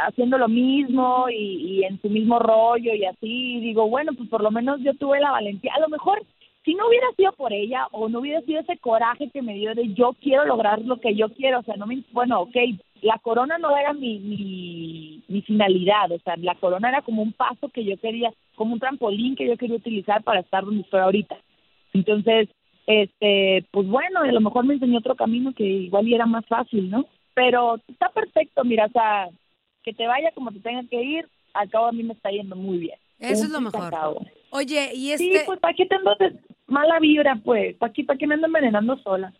haciendo 0.08 0.38
lo 0.38 0.48
mismo 0.48 1.30
y, 1.30 1.80
y 1.80 1.84
en 1.84 2.02
su 2.02 2.10
mismo 2.10 2.40
rollo 2.40 2.94
y 2.94 3.06
así, 3.06 3.60
digo, 3.60 3.88
bueno, 3.88 4.14
pues 4.14 4.30
por 4.30 4.42
lo 4.42 4.52
menos 4.52 4.82
yo 4.82 4.94
tuve 4.96 5.20
la 5.20 5.32
valentía, 5.32 5.74
a 5.76 5.80
lo 5.80 5.90
mejor 5.90 6.22
si 6.66 6.74
no 6.74 6.88
hubiera 6.88 7.08
sido 7.16 7.32
por 7.34 7.54
ella 7.54 7.88
o 7.92 8.10
no 8.10 8.20
hubiera 8.20 8.42
sido 8.42 8.60
ese 8.60 8.78
coraje 8.78 9.30
que 9.30 9.44
me 9.44 9.54
dio 9.54 9.76
de 9.76 9.94
yo 9.94 10.16
quiero 10.20 10.46
lograr 10.46 10.82
lo 10.82 11.00
que 11.00 11.16
yo 11.16 11.30
quiero, 11.30 11.60
o 11.60 11.64
sea, 11.64 11.76
no 11.76 11.86
me, 11.86 12.04
bueno, 12.12 12.42
ok, 12.42 12.56
la 13.04 13.20
corona 13.20 13.60
no 13.60 13.78
era 13.78 13.94
mi, 13.94 14.18
mi, 14.18 15.24
mi 15.28 15.42
finalidad, 15.44 16.12
o 16.12 16.20
sea, 16.20 16.36
la 16.38 16.56
corona 16.56 16.90
era 16.90 17.04
como 17.04 17.22
un 17.22 17.34
paso 17.34 17.70
que 17.70 17.86
yo 17.86 17.98
quería, 17.98 18.34
como 18.56 18.74
un 18.74 18.80
trampolín 18.80 19.36
que 19.36 19.48
yo 19.48 19.58
quería 19.58 19.76
utilizar 19.76 20.24
para 20.24 20.40
estar 20.40 20.66
donde 20.66 20.82
estoy 20.82 21.02
ahorita. 21.02 21.38
Entonces, 21.94 22.50
este, 22.88 23.64
pues 23.70 23.88
bueno, 23.88 24.22
a 24.22 24.32
lo 24.32 24.42
mejor 24.42 24.66
me 24.66 24.74
enseñó 24.74 24.98
otro 24.98 25.16
camino 25.16 25.54
que 25.54 25.64
igual 25.64 26.08
y 26.08 26.16
era 26.16 26.26
más 26.26 26.46
fácil, 26.48 26.90
¿no? 26.90 27.06
Pero 27.36 27.80
está 27.88 28.10
perfecto, 28.10 28.64
mira, 28.64 28.88
o 28.88 28.92
sea, 28.92 29.30
que 29.84 29.94
te 29.94 30.08
vaya 30.08 30.32
como 30.32 30.52
te 30.52 30.60
tenga 30.62 30.84
que 30.90 31.02
ir, 31.02 31.28
al 31.54 31.70
cabo 31.70 31.86
a 31.88 31.92
mí 31.92 32.02
me 32.02 32.14
está 32.14 32.32
yendo 32.32 32.56
muy 32.56 32.80
bien. 32.80 32.98
Eso 33.20 33.46
es 33.46 33.50
lo 33.50 33.62
mejor. 33.62 33.94
Oye, 34.50 34.92
y 34.94 35.16
Sí, 35.18 35.32
este, 35.32 35.46
pues 35.46 35.60
¿para 35.60 35.74
qué 35.74 35.86
te 35.86 35.96
mala 36.68 37.00
vibra, 37.00 37.40
pues? 37.44 37.76
¿Para 37.78 37.94
qué, 37.94 38.28
me 38.28 38.36
ando 38.36 38.48
envenenando 38.48 38.98
sola? 39.00 39.34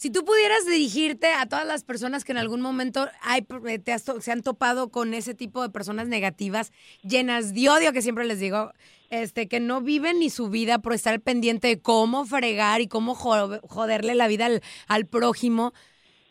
si 0.00 0.10
tú 0.10 0.24
pudieras 0.24 0.64
dirigirte 0.64 1.26
a 1.32 1.46
todas 1.46 1.66
las 1.66 1.82
personas 1.82 2.24
que 2.24 2.30
en 2.30 2.38
algún 2.38 2.60
momento 2.60 3.08
hay, 3.20 3.44
eh, 3.66 3.80
te 3.80 3.92
has 3.92 4.04
se 4.20 4.30
han 4.30 4.42
topado 4.42 4.90
con 4.90 5.12
ese 5.12 5.34
tipo 5.34 5.60
de 5.60 5.70
personas 5.70 6.06
negativas, 6.06 6.70
llenas 7.02 7.52
de 7.52 7.68
odio, 7.68 7.92
que 7.92 8.00
siempre 8.00 8.24
les 8.24 8.38
digo, 8.38 8.70
este, 9.10 9.48
que 9.48 9.58
no 9.58 9.80
viven 9.80 10.20
ni 10.20 10.30
su 10.30 10.50
vida 10.50 10.78
por 10.78 10.92
estar 10.92 11.20
pendiente 11.20 11.66
de 11.66 11.80
cómo 11.82 12.24
fregar 12.26 12.80
y 12.80 12.86
cómo 12.86 13.16
jo- 13.16 13.58
joderle 13.62 14.14
la 14.14 14.28
vida 14.28 14.46
al, 14.46 14.62
al 14.86 15.04
prójimo, 15.06 15.72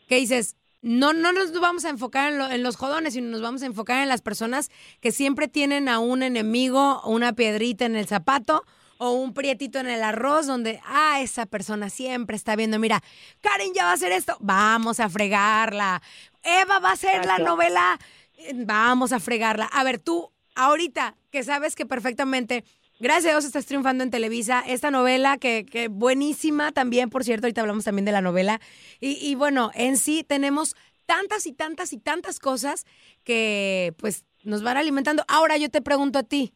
que 0.07 0.15
dices, 0.15 0.55
no, 0.81 1.11
no 1.11 1.33
nos 1.33 1.51
vamos 1.59 1.83
a 1.83 1.89
enfocar 1.89 2.31
en, 2.31 2.39
lo- 2.39 2.49
en 2.49 2.63
los 2.63 2.77
jodones, 2.77 3.15
sino 3.15 3.27
nos 3.31 3.41
vamos 3.41 3.63
a 3.63 3.65
enfocar 3.65 4.01
en 4.01 4.07
las 4.07 4.21
personas 4.21 4.69
que 5.01 5.11
siempre 5.11 5.49
tienen 5.49 5.89
a 5.89 5.99
un 5.99 6.23
enemigo, 6.23 7.01
una 7.03 7.33
piedrita 7.33 7.83
en 7.85 7.97
el 7.97 8.07
zapato 8.07 8.63
o 8.97 9.11
un 9.11 9.33
prietito 9.33 9.79
en 9.79 9.87
el 9.87 10.03
arroz 10.03 10.47
donde, 10.47 10.79
ah, 10.85 11.19
esa 11.21 11.45
persona 11.45 11.89
siempre 11.89 12.35
está 12.35 12.55
viendo, 12.55 12.79
mira, 12.79 13.01
Karen 13.41 13.73
ya 13.73 13.85
va 13.85 13.91
a 13.91 13.93
hacer 13.93 14.11
esto, 14.11 14.37
vamos 14.39 14.99
a 14.99 15.09
fregarla. 15.09 16.01
Eva 16.43 16.79
va 16.79 16.89
a 16.89 16.93
hacer 16.93 17.25
la 17.25 17.37
novela, 17.39 17.99
eh, 18.37 18.53
vamos 18.55 19.11
a 19.11 19.19
fregarla. 19.19 19.65
A 19.65 19.83
ver, 19.83 19.99
tú, 19.99 20.31
ahorita 20.55 21.15
que 21.31 21.43
sabes 21.43 21.75
que 21.75 21.85
perfectamente... 21.85 22.63
Gracias 22.99 23.25
a 23.25 23.29
Dios 23.35 23.45
estás 23.45 23.67
triunfando 23.67 24.03
en 24.03 24.09
Televisa. 24.09 24.63
Esta 24.65 24.89
novela, 24.89 25.37
que, 25.37 25.67
que 25.67 25.87
buenísima 25.87 26.71
también, 26.71 27.11
por 27.11 27.23
cierto, 27.23 27.45
ahorita 27.45 27.61
hablamos 27.61 27.83
también 27.83 28.05
de 28.05 28.11
la 28.11 28.21
novela. 28.21 28.59
Y, 28.99 29.23
y 29.23 29.35
bueno, 29.35 29.69
en 29.75 29.97
sí 29.97 30.23
tenemos 30.27 30.75
tantas 31.05 31.45
y 31.45 31.53
tantas 31.53 31.93
y 31.93 31.99
tantas 31.99 32.39
cosas 32.39 32.85
que 33.23 33.93
pues 33.97 34.25
nos 34.43 34.63
van 34.63 34.77
alimentando. 34.77 35.23
Ahora 35.27 35.57
yo 35.57 35.69
te 35.69 35.83
pregunto 35.83 36.17
a 36.17 36.23
ti, 36.23 36.53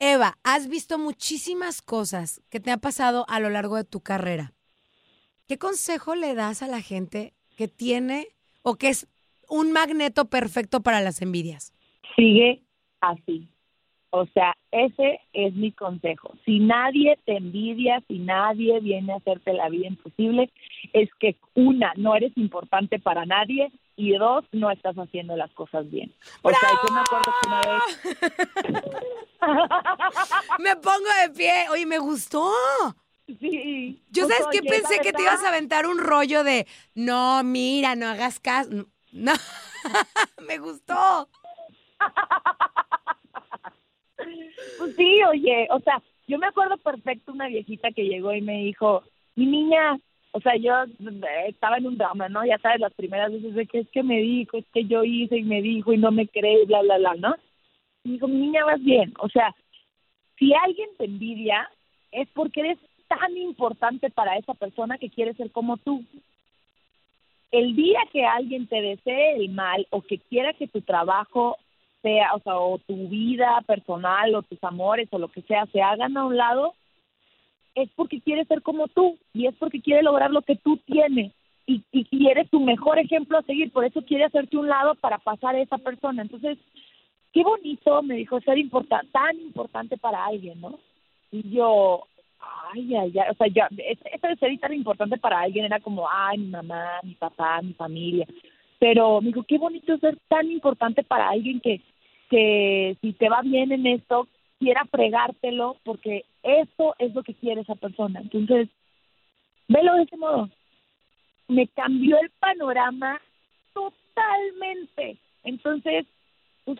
Eva, 0.00 0.38
has 0.42 0.68
visto 0.68 0.98
muchísimas 0.98 1.82
cosas 1.82 2.42
que 2.50 2.58
te 2.58 2.72
han 2.72 2.80
pasado 2.80 3.24
a 3.28 3.38
lo 3.38 3.50
largo 3.50 3.76
de 3.76 3.84
tu 3.84 4.00
carrera. 4.00 4.52
¿Qué 5.46 5.58
consejo 5.58 6.14
le 6.14 6.34
das 6.34 6.62
a 6.62 6.66
la 6.66 6.80
gente 6.80 7.34
que 7.56 7.68
tiene 7.68 8.26
o 8.62 8.76
que 8.76 8.88
es 8.88 9.06
un 9.48 9.72
magneto 9.72 10.30
perfecto 10.30 10.80
para 10.80 11.00
las 11.00 11.22
envidias? 11.22 11.72
sigue 12.20 12.60
así. 13.00 13.48
O 14.12 14.26
sea, 14.26 14.56
ese 14.72 15.20
es 15.32 15.54
mi 15.54 15.70
consejo. 15.70 16.34
Si 16.44 16.58
nadie 16.58 17.16
te 17.24 17.36
envidia, 17.36 18.02
si 18.08 18.18
nadie 18.18 18.80
viene 18.80 19.12
a 19.12 19.16
hacerte 19.16 19.52
la 19.52 19.68
vida 19.68 19.86
imposible, 19.86 20.50
es 20.92 21.08
que 21.20 21.36
una, 21.54 21.92
no 21.96 22.16
eres 22.16 22.36
importante 22.36 22.98
para 22.98 23.24
nadie 23.24 23.70
y 24.00 24.16
dos, 24.16 24.44
no 24.52 24.70
estás 24.70 24.96
haciendo 24.96 25.36
las 25.36 25.50
cosas 25.52 25.88
bien. 25.90 26.14
O 26.42 26.50
sea, 26.50 26.58
yo 26.86 26.94
me 26.94 27.00
acuerdo 27.00 27.32
que 27.40 27.48
una 27.48 27.60
vez... 27.60 27.82
me 30.58 30.76
pongo 30.76 31.08
de 31.22 31.30
pie. 31.34 31.68
Oye, 31.70 31.86
me 31.86 31.98
gustó. 31.98 32.50
Sí. 33.26 34.02
Yo 34.10 34.26
sabes 34.26 34.46
qué 34.50 34.60
oye, 34.60 34.70
pensé 34.70 34.98
que 35.00 35.12
te 35.12 35.22
ibas 35.22 35.44
a 35.44 35.48
aventar 35.48 35.86
un 35.86 35.98
rollo 35.98 36.42
de 36.42 36.66
no, 36.94 37.42
mira, 37.44 37.94
no 37.94 38.08
hagas 38.08 38.40
caso. 38.40 38.70
No. 39.12 39.32
me 40.46 40.58
gustó. 40.58 41.28
Pues 44.78 44.94
sí, 44.96 45.20
oye, 45.24 45.66
o 45.70 45.80
sea, 45.80 46.00
yo 46.28 46.38
me 46.38 46.46
acuerdo 46.46 46.76
perfecto 46.76 47.32
una 47.32 47.48
viejita 47.48 47.90
que 47.90 48.04
llegó 48.04 48.32
y 48.32 48.40
me 48.40 48.58
dijo, 48.58 49.02
mi 49.34 49.46
niña, 49.46 49.98
o 50.32 50.40
sea, 50.40 50.56
yo 50.56 50.72
eh, 50.84 51.48
estaba 51.48 51.78
en 51.78 51.86
un 51.86 51.98
drama, 51.98 52.28
¿no? 52.28 52.44
Ya 52.44 52.58
sabes, 52.58 52.80
las 52.80 52.92
primeras 52.94 53.32
veces 53.32 53.54
de 53.54 53.66
que 53.66 53.80
es 53.80 53.88
que 53.88 54.02
me 54.02 54.18
dijo, 54.20 54.58
es 54.58 54.66
que 54.72 54.84
yo 54.84 55.02
hice 55.02 55.38
y 55.38 55.42
me 55.42 55.60
dijo 55.60 55.92
y 55.92 55.98
no 55.98 56.10
me 56.10 56.28
cree, 56.28 56.64
bla, 56.66 56.82
bla, 56.82 56.98
bla, 56.98 57.14
¿no? 57.16 57.34
Y 58.04 58.12
dijo, 58.12 58.28
mi 58.28 58.36
niña, 58.36 58.64
vas 58.64 58.82
bien. 58.82 59.12
O 59.18 59.28
sea, 59.28 59.54
si 60.38 60.54
alguien 60.54 60.88
te 60.96 61.04
envidia, 61.04 61.68
es 62.12 62.28
porque 62.34 62.60
eres 62.60 62.78
tan 63.08 63.36
importante 63.36 64.08
para 64.10 64.36
esa 64.36 64.54
persona 64.54 64.98
que 64.98 65.10
quiere 65.10 65.34
ser 65.34 65.50
como 65.50 65.76
tú. 65.78 66.04
El 67.50 67.74
día 67.74 67.98
que 68.12 68.24
alguien 68.24 68.68
te 68.68 68.80
desee 68.80 69.34
el 69.34 69.50
mal 69.50 69.86
o 69.90 70.00
que 70.02 70.18
quiera 70.18 70.52
que 70.52 70.68
tu 70.68 70.80
trabajo 70.82 71.58
sea, 72.02 72.34
o 72.34 72.40
sea, 72.40 72.56
o 72.58 72.78
tu 72.78 73.08
vida 73.08 73.60
personal 73.66 74.34
o 74.36 74.42
tus 74.42 74.62
amores 74.62 75.08
o 75.10 75.18
lo 75.18 75.28
que 75.28 75.42
sea 75.42 75.66
se 75.66 75.82
hagan 75.82 76.16
a 76.16 76.24
un 76.24 76.36
lado, 76.36 76.74
es 77.74 77.88
porque 77.96 78.20
quiere 78.20 78.44
ser 78.46 78.62
como 78.62 78.88
tú 78.88 79.18
y 79.32 79.46
es 79.46 79.54
porque 79.56 79.80
quiere 79.80 80.02
lograr 80.02 80.30
lo 80.30 80.42
que 80.42 80.56
tú 80.56 80.76
tienes 80.86 81.32
y, 81.66 81.84
y, 81.92 82.26
eres 82.28 82.50
tu 82.50 82.58
mejor 82.58 82.98
ejemplo 82.98 83.38
a 83.38 83.42
seguir, 83.42 83.70
por 83.70 83.84
eso 83.84 84.02
quiere 84.02 84.24
hacerte 84.24 84.56
un 84.56 84.68
lado 84.68 84.94
para 84.96 85.18
pasar 85.18 85.54
a 85.54 85.60
esa 85.60 85.78
persona. 85.78 86.22
Entonces, 86.22 86.58
qué 87.32 87.44
bonito, 87.44 88.02
me 88.02 88.16
dijo, 88.16 88.40
ser 88.40 88.58
tan 89.12 89.38
importante 89.38 89.96
para 89.96 90.26
alguien, 90.26 90.60
¿no? 90.60 90.78
Y 91.30 91.48
yo, 91.50 92.06
ay, 92.74 92.96
ay, 92.96 93.12
ay, 93.16 93.30
o 93.30 93.34
sea, 93.34 93.46
ya, 93.46 93.68
es- 93.78 93.98
eso 94.12 94.26
de 94.26 94.36
ser 94.36 94.58
tan 94.58 94.74
importante 94.74 95.16
para 95.16 95.40
alguien 95.40 95.64
era 95.64 95.78
como, 95.78 96.08
ay, 96.10 96.38
mi 96.38 96.48
mamá, 96.48 96.98
mi 97.04 97.14
papá, 97.14 97.62
mi 97.62 97.72
familia. 97.74 98.26
Pero 98.80 99.20
me 99.20 99.28
dijo, 99.28 99.44
qué 99.44 99.58
bonito 99.58 99.96
ser 99.98 100.18
tan 100.28 100.50
importante 100.50 101.04
para 101.04 101.28
alguien 101.28 101.60
que, 101.60 101.80
que 102.30 102.96
si 103.00 103.12
te 103.12 103.28
va 103.28 103.42
bien 103.42 103.70
en 103.70 103.86
esto, 103.86 104.26
quiera 104.60 104.84
fregártelo, 104.84 105.78
porque 105.84 106.24
eso 106.42 106.94
es 106.98 107.14
lo 107.14 107.22
que 107.24 107.34
quiere 107.34 107.62
esa 107.62 107.74
persona. 107.74 108.20
Entonces, 108.20 108.68
velo 109.66 109.94
de 109.94 110.02
ese 110.02 110.16
modo. 110.16 110.48
Me 111.48 111.66
cambió 111.66 112.18
el 112.20 112.30
panorama 112.38 113.20
totalmente. 113.72 115.16
Entonces, 115.42 116.06
pues, 116.64 116.78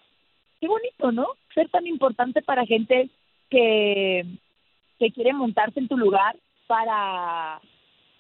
qué 0.61 0.69
bonito, 0.69 1.11
¿no? 1.11 1.27
Ser 1.55 1.69
tan 1.71 1.87
importante 1.87 2.43
para 2.43 2.67
gente 2.67 3.09
que, 3.49 4.27
que 4.99 5.11
quiere 5.11 5.33
montarse 5.33 5.81
en 5.81 5.89
tu 5.89 5.97
lugar 5.97 6.37
para 6.67 7.61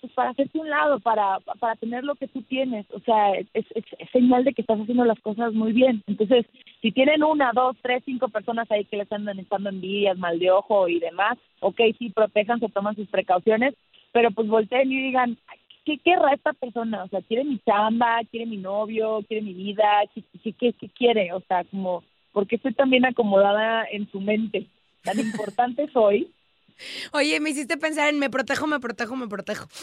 pues 0.00 0.12
para 0.12 0.30
hacerte 0.30 0.58
un 0.58 0.70
lado, 0.70 0.98
para, 1.00 1.38
para 1.58 1.76
tener 1.76 2.04
lo 2.04 2.14
que 2.14 2.28
tú 2.28 2.42
tienes. 2.42 2.86
O 2.92 3.00
sea, 3.00 3.32
es, 3.34 3.46
es, 3.54 3.66
es 3.74 4.10
señal 4.10 4.44
de 4.44 4.52
que 4.52 4.62
estás 4.62 4.80
haciendo 4.80 5.04
las 5.04 5.20
cosas 5.20 5.52
muy 5.52 5.72
bien. 5.72 6.02
Entonces, 6.06 6.46
si 6.82 6.92
tienen 6.92 7.22
una, 7.22 7.52
dos, 7.54 7.76
tres, 7.82 8.02
cinco 8.04 8.28
personas 8.28 8.70
ahí 8.70 8.84
que 8.84 8.96
les 8.96 9.10
andan 9.12 9.38
echando 9.38 9.68
envidias, 9.68 10.18
mal 10.18 10.38
de 10.38 10.50
ojo 10.50 10.88
y 10.88 10.98
demás, 10.98 11.38
ok, 11.60 11.80
sí, 11.98 12.10
protejan, 12.10 12.60
se 12.60 12.68
toman 12.68 12.96
sus 12.96 13.08
precauciones, 13.08 13.74
pero 14.12 14.30
pues 14.30 14.48
volteen 14.48 14.90
y 14.90 15.02
digan, 15.02 15.36
¿qué 15.84 15.98
querrá 15.98 16.32
esta 16.32 16.52
persona? 16.52 17.04
O 17.04 17.08
sea, 17.08 17.20
¿quiere 17.22 17.44
mi 17.44 17.58
chamba? 17.58 18.20
¿Quiere 18.30 18.46
mi 18.46 18.56
novio? 18.56 19.22
¿Quiere 19.28 19.42
mi 19.42 19.54
vida? 19.54 19.84
¿Qué, 20.14 20.22
qué, 20.42 20.52
qué, 20.52 20.72
qué 20.72 20.88
quiere? 20.88 21.32
O 21.32 21.40
sea, 21.40 21.64
como, 21.64 22.02
porque 22.32 22.56
estoy 22.56 22.72
también 22.74 23.04
acomodada 23.04 23.84
en 23.90 24.10
su 24.10 24.20
mente? 24.20 24.66
Tan 25.02 25.18
importante 25.18 25.88
soy. 25.92 26.30
Oye, 27.12 27.40
me 27.40 27.50
hiciste 27.50 27.76
pensar 27.76 28.08
en 28.08 28.18
me 28.18 28.30
protejo, 28.30 28.66
me 28.66 28.80
protejo, 28.80 29.16
me 29.16 29.28
protejo. 29.28 29.66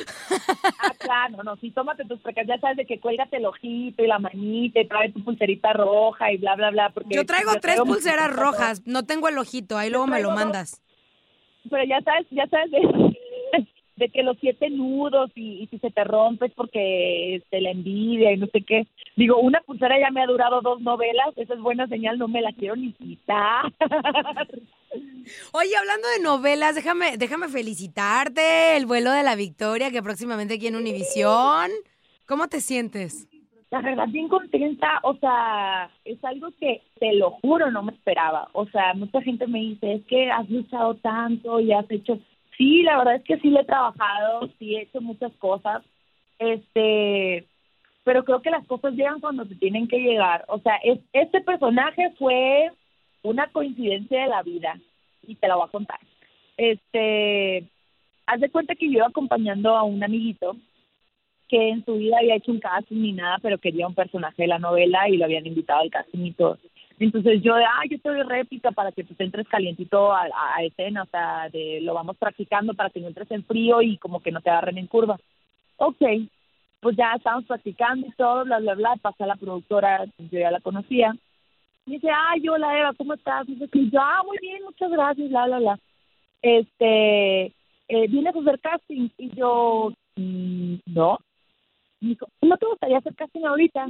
Ah, 0.80 0.94
claro, 1.00 1.44
no, 1.44 1.56
sí, 1.58 1.72
tómate 1.72 2.06
tus 2.06 2.20
precauciones. 2.20 2.58
Ya 2.58 2.62
sabes 2.62 2.78
de 2.78 2.86
que 2.86 3.00
cuélgate 3.00 3.38
el 3.38 3.46
ojito 3.46 4.04
y 4.04 4.08
la 4.08 4.20
manita 4.20 4.80
y 4.80 4.88
trae 4.88 5.12
tu 5.12 5.24
pulserita 5.24 5.74
roja 5.74 6.32
y 6.32 6.38
bla, 6.38 6.56
bla, 6.56 6.70
bla. 6.70 6.90
Porque 6.92 7.16
Yo 7.16 7.26
traigo 7.26 7.52
tres 7.54 7.62
traigo 7.62 7.86
pulseras 7.86 8.32
rojas, 8.36 8.86
no 8.86 9.04
tengo 9.06 9.28
el 9.28 9.38
ojito, 9.38 9.78
ahí 9.78 9.90
luego 9.90 10.06
me 10.08 10.22
lo 10.22 10.30
dos. 10.30 10.36
mandas. 10.38 10.82
Pero 11.70 11.84
ya 11.84 12.00
sabes, 12.02 12.28
ya 12.30 12.48
sabes 12.48 12.72
de, 12.72 13.07
de 13.98 14.10
que 14.10 14.24
los 14.24 14.38
siete 14.40 14.70
nudos 14.70 15.32
y, 15.36 15.64
y 15.64 15.68
si 15.68 15.80
se 15.80 15.92
te 15.92 16.04
rompe 16.04 16.46
es 16.46 16.54
porque 16.54 17.44
te 17.50 17.62
la 17.62 17.72
envidia 17.72 18.32
y 18.32 18.38
no 18.38 18.48
sé 18.48 18.62
qué. 18.62 18.88
Digo, 19.16 19.38
una 19.40 19.60
pulsera 19.62 20.00
ya 20.00 20.12
me 20.12 20.22
ha 20.22 20.28
durado 20.28 20.62
dos 20.62 20.80
novelas, 20.82 21.36
esa 21.36 21.56
es 21.56 21.60
buena 21.60 21.88
señal, 21.88 22.18
no 22.18 22.28
me 22.28 22.42
la 22.42 22.54
quiero 22.54 22.76
ni 22.76 22.94
quitar. 22.94 23.74
Oye, 25.52 25.76
hablando 25.76 26.08
de 26.08 26.24
novelas, 26.24 26.76
déjame, 26.76 27.18
déjame 27.18 27.50
felicitarte, 27.50 28.78
el 28.78 28.86
vuelo 28.86 29.12
de 29.12 29.24
la 29.24 29.36
victoria 29.36 29.92
que 29.92 30.02
próximamente 30.04 30.54
aquí 30.54 30.68
en 30.68 30.76
Univisión. 30.76 31.70
¿Cómo 32.26 32.48
te 32.48 32.62
sientes? 32.62 33.28
La 33.70 33.82
verdad, 33.82 34.08
bien 34.08 34.30
contenta, 34.30 35.00
o 35.04 35.16
sea, 35.16 35.90
es 36.06 36.24
algo 36.24 36.50
que 36.58 36.84
te 37.00 37.14
lo 37.16 37.32
juro, 37.32 37.70
no 37.70 37.84
me 37.84 37.92
esperaba. 37.92 38.48
O 38.54 38.66
sea, 38.68 38.94
mucha 38.94 39.22
gente 39.22 39.46
me 39.46 39.60
dice, 39.60 39.96
es 39.96 40.06
que 40.06 40.32
has 40.32 40.50
luchado 40.50 40.96
tanto 40.96 41.60
y 41.60 41.74
has 41.74 41.90
hecho. 41.90 42.18
Sí, 42.58 42.82
la 42.84 42.98
verdad 42.98 43.16
es 43.16 43.24
que 43.24 43.40
sí 43.40 43.50
le 43.50 43.62
he 43.62 43.66
trabajado, 43.66 44.50
sí 44.58 44.76
he 44.76 44.82
hecho 44.82 45.00
muchas 45.00 45.32
cosas, 45.34 45.84
este, 46.40 47.46
pero 48.04 48.24
creo 48.24 48.42
que 48.42 48.50
las 48.50 48.66
cosas 48.66 48.94
llegan 48.94 49.20
cuando 49.20 49.46
se 49.46 49.56
tienen 49.56 49.88
que 49.88 50.00
llegar. 50.00 50.44
O 50.48 50.60
sea, 50.60 50.78
es, 50.84 51.00
este 51.14 51.42
personaje 51.42 52.12
fue 52.18 52.72
una 53.22 53.48
coincidencia 53.52 54.22
de 54.24 54.28
la 54.28 54.42
vida 54.42 54.80
y 55.28 55.36
te 55.36 55.48
la 55.48 55.56
voy 55.56 55.68
a 55.68 55.72
contar. 55.72 56.00
Este, 56.58 57.68
haz 58.26 58.40
de 58.40 58.50
cuenta 58.50 58.76
que 58.76 58.88
yo 58.88 59.00
iba 59.00 59.08
acompañando 59.08 59.76
a 59.76 59.84
un 59.84 60.04
amiguito 60.04 60.58
que 61.48 61.70
en 61.70 61.86
su 61.86 61.96
vida 61.96 62.18
había 62.20 62.36
hecho 62.36 62.52
un 62.52 62.60
casting 62.60 63.02
ni 63.02 63.14
nada, 63.14 63.38
pero 63.42 63.58
quería 63.58 63.88
un 63.88 63.96
personaje 63.96 64.44
de 64.44 64.48
la 64.48 64.60
novela 64.60 65.08
y 65.08 65.18
lo 65.18 65.26
habían 65.26 65.46
invitado 65.46 65.82
al 65.82 65.92
casting 65.92 66.26
y 66.26 66.34
todo. 66.34 66.58
Entonces 67.00 67.42
yo 67.44 67.54
ah, 67.56 67.84
yo 67.90 68.00
te 68.00 68.10
doy 68.10 68.24
réplica 68.24 68.72
para 68.72 68.92
que 68.92 69.04
te 69.04 69.24
entres 69.24 69.48
calientito 69.48 70.12
a, 70.12 70.24
a, 70.56 70.64
escena, 70.64 71.04
o 71.04 71.06
sea, 71.08 71.48
de, 71.50 71.80
lo 71.82 71.94
vamos 71.94 72.18
practicando 72.18 72.74
para 72.74 72.90
que 72.90 73.00
no 73.00 73.08
entres 73.08 73.30
en 73.32 73.44
frío 73.44 73.82
y 73.82 73.98
como 73.98 74.22
que 74.22 74.32
no 74.32 74.42
te 74.42 74.50
agarren 74.50 74.78
en 74.80 74.88
curva. 74.88 75.18
Ok, 75.78 76.02
pues 76.80 76.96
ya 76.98 77.14
estábamos 77.16 77.46
practicando 77.46 78.08
y 78.08 78.12
todo, 78.14 78.46
bla, 78.46 78.60
bla, 78.60 78.74
bla, 78.76 78.96
pasé 79.02 79.24
a 79.24 79.28
la 79.28 79.36
productora, 79.36 80.06
yo 80.18 80.40
ya 80.40 80.50
la 80.52 80.60
conocía. 80.60 81.16
Y 81.86 81.92
dice, 81.94 82.10
ay, 82.14 82.48
hola 82.50 82.80
Eva, 82.80 82.94
¿cómo 82.98 83.14
estás? 83.14 83.46
Que 83.72 83.90
yo, 83.90 84.00
ah, 84.02 84.24
muy 84.26 84.38
bien, 84.42 84.64
muchas 84.64 84.90
gracias, 84.92 85.30
bla, 85.30 85.46
bla, 85.46 85.60
bla. 85.60 85.80
Este, 86.42 87.46
eh, 87.90 88.08
¿vienes 88.10 88.36
a 88.36 88.40
hacer 88.40 88.60
casting? 88.60 89.10
Y 89.18 89.36
yo, 89.36 89.92
"Mm, 90.16 90.76
no. 90.88 91.20
Me 92.02 92.10
dijo, 92.10 92.28
¿no 92.42 92.58
te 92.58 92.66
gustaría 92.66 92.98
hacer 92.98 93.16
casting 93.16 93.46
ahorita? 93.46 93.88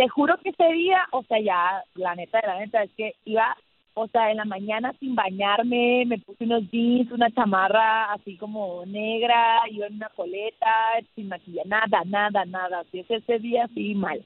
Te 0.00 0.08
juro 0.08 0.34
que 0.38 0.48
ese 0.48 0.72
día, 0.72 1.06
o 1.12 1.22
sea, 1.24 1.38
ya, 1.42 1.84
la 1.94 2.14
neta, 2.14 2.40
la 2.46 2.58
neta, 2.58 2.82
es 2.82 2.90
que 2.96 3.16
iba, 3.26 3.54
o 3.92 4.08
sea, 4.08 4.30
en 4.30 4.38
la 4.38 4.46
mañana 4.46 4.94
sin 4.98 5.14
bañarme, 5.14 6.04
me 6.06 6.16
puse 6.16 6.44
unos 6.44 6.62
jeans, 6.70 7.12
una 7.12 7.30
chamarra 7.30 8.10
así 8.14 8.38
como 8.38 8.86
negra, 8.86 9.60
iba 9.70 9.88
en 9.88 9.96
una 9.96 10.08
coleta, 10.16 10.66
sin 11.14 11.28
maquillaje, 11.28 11.68
nada, 11.68 12.00
nada, 12.06 12.46
nada. 12.46 12.80
Así 12.80 13.00
es 13.00 13.10
ese 13.10 13.40
día, 13.40 13.64
así 13.64 13.94
mal. 13.94 14.24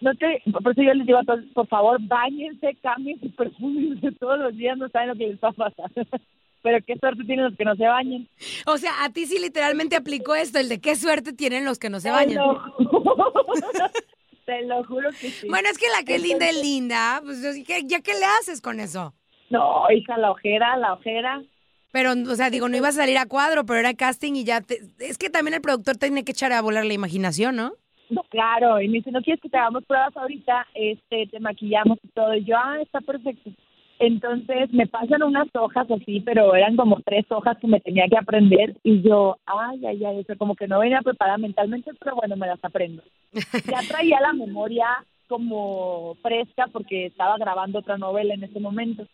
No 0.00 0.16
te, 0.16 0.42
por 0.50 0.72
eso 0.72 0.82
yo 0.82 0.94
les 0.94 1.06
digo 1.06 1.18
a 1.20 1.22
todos, 1.22 1.44
por 1.54 1.68
favor, 1.68 2.00
bañense, 2.00 2.76
cambien 2.82 3.20
su 3.20 3.30
perfume 3.36 4.00
todos 4.18 4.40
los 4.40 4.56
días, 4.56 4.76
no 4.78 4.88
saben 4.88 5.10
lo 5.10 5.14
que 5.14 5.28
les 5.28 5.38
va 5.38 5.50
a 5.50 5.52
pasar. 5.52 5.92
Pero 6.62 6.78
qué 6.84 6.96
suerte 6.96 7.22
tienen 7.22 7.44
los 7.44 7.56
que 7.56 7.64
no 7.64 7.76
se 7.76 7.86
bañen. 7.86 8.28
O 8.66 8.78
sea, 8.78 9.04
a 9.04 9.10
ti 9.10 9.26
sí 9.26 9.38
literalmente 9.38 9.94
aplicó 9.94 10.34
esto, 10.34 10.58
el 10.58 10.68
de 10.68 10.80
qué 10.80 10.96
suerte 10.96 11.32
tienen 11.32 11.64
los 11.64 11.78
que 11.78 11.88
no 11.88 12.00
se 12.00 12.10
bañan. 12.10 12.40
Te 14.52 14.66
lo 14.66 14.84
juro 14.84 15.08
que 15.10 15.30
sí. 15.30 15.48
Bueno, 15.48 15.68
es 15.70 15.78
que 15.78 15.88
la 15.88 16.04
que 16.04 16.16
es 16.16 16.22
linda 16.22 16.48
es 16.48 16.60
linda, 16.60 17.20
pues 17.24 17.40
¿ya 17.86 18.00
qué 18.00 18.12
le 18.12 18.24
haces 18.38 18.60
con 18.60 18.80
eso? 18.80 19.14
No, 19.48 19.90
hija, 19.90 20.18
la 20.18 20.30
ojera, 20.30 20.76
la 20.76 20.92
ojera. 20.92 21.42
Pero, 21.90 22.12
o 22.12 22.34
sea, 22.34 22.50
digo, 22.50 22.68
no 22.68 22.76
iba 22.76 22.88
a 22.88 22.92
salir 22.92 23.16
a 23.18 23.26
cuadro, 23.26 23.64
pero 23.64 23.80
era 23.80 23.94
casting 23.94 24.34
y 24.34 24.44
ya 24.44 24.60
te... 24.60 24.80
Es 24.98 25.16
que 25.16 25.30
también 25.30 25.54
el 25.54 25.60
productor 25.60 25.96
tiene 25.96 26.24
que 26.24 26.32
echar 26.32 26.52
a 26.52 26.60
volar 26.60 26.84
la 26.84 26.92
imaginación, 26.92 27.56
¿no? 27.56 27.72
No, 28.10 28.22
claro, 28.24 28.80
y 28.80 28.88
me 28.88 28.98
dice, 28.98 29.10
¿no 29.10 29.22
quieres 29.22 29.40
que 29.40 29.48
te 29.48 29.56
hagamos 29.56 29.84
pruebas 29.84 30.14
ahorita? 30.16 30.66
Este, 30.74 31.26
te 31.28 31.40
maquillamos 31.40 31.98
y 32.02 32.08
todo. 32.08 32.34
Y 32.34 32.44
yo, 32.44 32.56
ah, 32.58 32.78
está 32.82 33.00
perfecto. 33.00 33.50
Entonces 33.98 34.72
me 34.72 34.86
pasan 34.86 35.22
unas 35.22 35.48
hojas 35.54 35.88
así, 35.90 36.20
pero 36.20 36.54
eran 36.54 36.76
como 36.76 37.00
tres 37.04 37.24
hojas 37.30 37.56
que 37.58 37.68
me 37.68 37.80
tenía 37.80 38.08
que 38.08 38.18
aprender. 38.18 38.76
Y 38.82 39.02
yo, 39.02 39.38
ay, 39.46 39.86
ay, 39.86 40.04
ay, 40.04 40.20
eso 40.20 40.36
como 40.36 40.56
que 40.56 40.66
no 40.66 40.80
venía 40.80 41.02
preparada 41.02 41.38
mentalmente, 41.38 41.92
pero 42.00 42.16
bueno, 42.16 42.36
me 42.36 42.46
las 42.46 42.62
aprendo. 42.64 43.02
Ya 43.32 43.80
traía 43.88 44.20
la 44.20 44.32
memoria 44.32 44.86
como 45.28 46.16
fresca 46.20 46.66
porque 46.72 47.06
estaba 47.06 47.38
grabando 47.38 47.78
otra 47.78 47.96
novela 47.96 48.34
en 48.34 48.44
ese 48.44 48.60
momento 48.60 49.06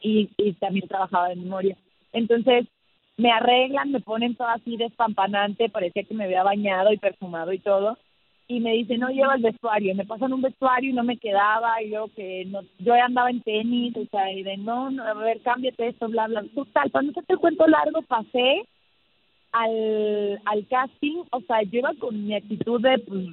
y, 0.00 0.30
y 0.36 0.52
también 0.54 0.86
trabajaba 0.86 1.30
de 1.30 1.36
memoria. 1.36 1.76
Entonces 2.12 2.66
me 3.16 3.30
arreglan, 3.30 3.90
me 3.90 4.00
ponen 4.00 4.34
todo 4.34 4.48
así 4.48 4.76
despampanante, 4.76 5.68
parecía 5.68 6.04
que 6.04 6.14
me 6.14 6.24
había 6.24 6.42
bañado 6.42 6.92
y 6.92 6.98
perfumado 6.98 7.52
y 7.52 7.58
todo. 7.58 7.98
Y 8.46 8.60
me 8.60 8.72
dicen, 8.72 9.00
no 9.00 9.08
lleva 9.08 9.34
el 9.34 9.42
vestuario. 9.42 9.94
Me 9.94 10.04
pasan 10.04 10.32
un 10.32 10.42
vestuario 10.42 10.90
y 10.90 10.92
no 10.92 11.02
me 11.02 11.16
quedaba. 11.16 11.82
Y 11.82 11.90
yo 11.90 12.08
que 12.14 12.44
no, 12.46 12.60
yo 12.78 12.94
andaba 12.94 13.30
en 13.30 13.40
tenis, 13.40 13.96
o 13.96 14.04
sea, 14.10 14.30
y 14.32 14.42
de 14.42 14.56
no, 14.58 14.90
no, 14.90 15.02
a 15.02 15.14
ver, 15.14 15.40
cámbiate 15.40 15.88
esto, 15.88 16.08
bla, 16.08 16.26
bla. 16.26 16.44
Total, 16.54 16.90
cuando 16.90 17.12
se 17.12 17.22
te 17.22 17.36
cuento 17.36 17.66
largo, 17.66 18.02
pasé 18.02 18.66
al, 19.52 20.40
al 20.44 20.66
casting, 20.66 21.22
o 21.30 21.40
sea, 21.42 21.62
yo 21.62 21.78
iba 21.78 21.92
con 21.98 22.26
mi 22.26 22.34
actitud 22.34 22.80
de, 22.80 22.98
pues, 22.98 23.26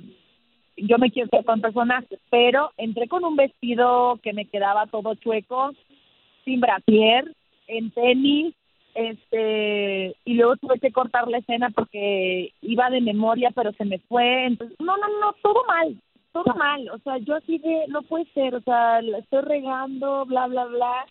yo 0.78 0.98
me 0.98 1.10
quiero 1.12 1.30
ser 1.30 1.44
con 1.44 1.62
personajes, 1.62 2.20
pero 2.30 2.72
entré 2.78 3.08
con 3.08 3.26
un 3.26 3.36
vestido 3.36 4.20
que 4.22 4.32
me 4.32 4.46
quedaba 4.46 4.86
todo 4.86 5.16
chueco, 5.16 5.72
sin 6.46 6.62
brasier, 6.62 7.36
en 7.68 7.92
tenis, 7.92 8.54
este 8.96 10.16
y 10.26 10.34
luego 10.34 10.58
tuve 10.58 10.80
que 10.80 10.92
cortar 10.92 11.28
la 11.28 11.38
escena 11.38 11.70
porque 11.70 12.54
iba 12.62 12.90
de 12.90 13.02
memoria 13.02 13.52
pero 13.54 13.72
se 13.74 13.86
me 13.86 14.00
fue. 14.00 14.46
Entonces 14.46 14.78
no 14.80 14.98
no 14.98 15.08
no 15.20 15.34
todo 15.42 15.64
mal 15.68 15.96
todo 16.32 16.54
mal. 16.56 16.90
O 16.90 16.98
sea 17.00 17.18
yo 17.18 17.36
así 17.36 17.58
de 17.58 17.86
no 17.88 18.02
puede 18.04 18.26
ser 18.34 18.56
o 18.56 18.62
sea 18.62 19.02
la 19.02 19.20
estoy 19.20 19.42
regando 19.42 20.26
bla 20.26 20.48
bla 20.48 20.66
bla. 20.66 21.06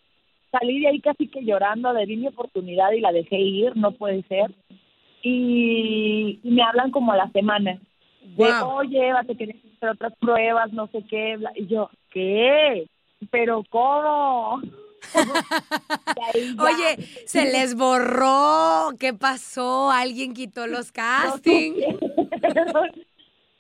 Salí 0.51 0.81
de 0.81 0.88
ahí 0.88 1.01
casi 1.01 1.29
que 1.29 1.45
llorando 1.45 1.93
de 1.93 2.07
mi 2.07 2.27
oportunidad 2.27 2.90
y 2.93 3.01
la 3.01 3.12
dejé 3.12 3.38
ir 3.38 3.77
no 3.77 3.93
puede 3.93 4.23
ser. 4.25 4.51
Y, 5.23 6.40
y 6.43 6.51
me 6.51 6.62
hablan 6.62 6.90
como 6.90 7.12
a 7.12 7.16
la 7.16 7.31
semana. 7.31 7.79
De 8.37 8.53
oye 8.64 9.12
vas 9.12 9.29
a 9.29 9.35
querer 9.35 9.57
hacer 9.77 9.90
otras 9.90 10.12
pruebas 10.19 10.73
no 10.73 10.87
sé 10.88 11.05
qué 11.09 11.37
bla. 11.37 11.53
y 11.55 11.66
yo 11.66 11.90
qué 12.11 12.87
pero 13.31 13.64
cómo 13.69 14.61
Oye, 16.59 17.05
se 17.27 17.45
les 17.51 17.75
borró. 17.75 18.91
¿Qué 18.99 19.15
pasó? 19.15 19.91
¿Alguien 19.91 20.35
quitó 20.35 20.67
los 20.67 20.93
castings? 20.93 21.79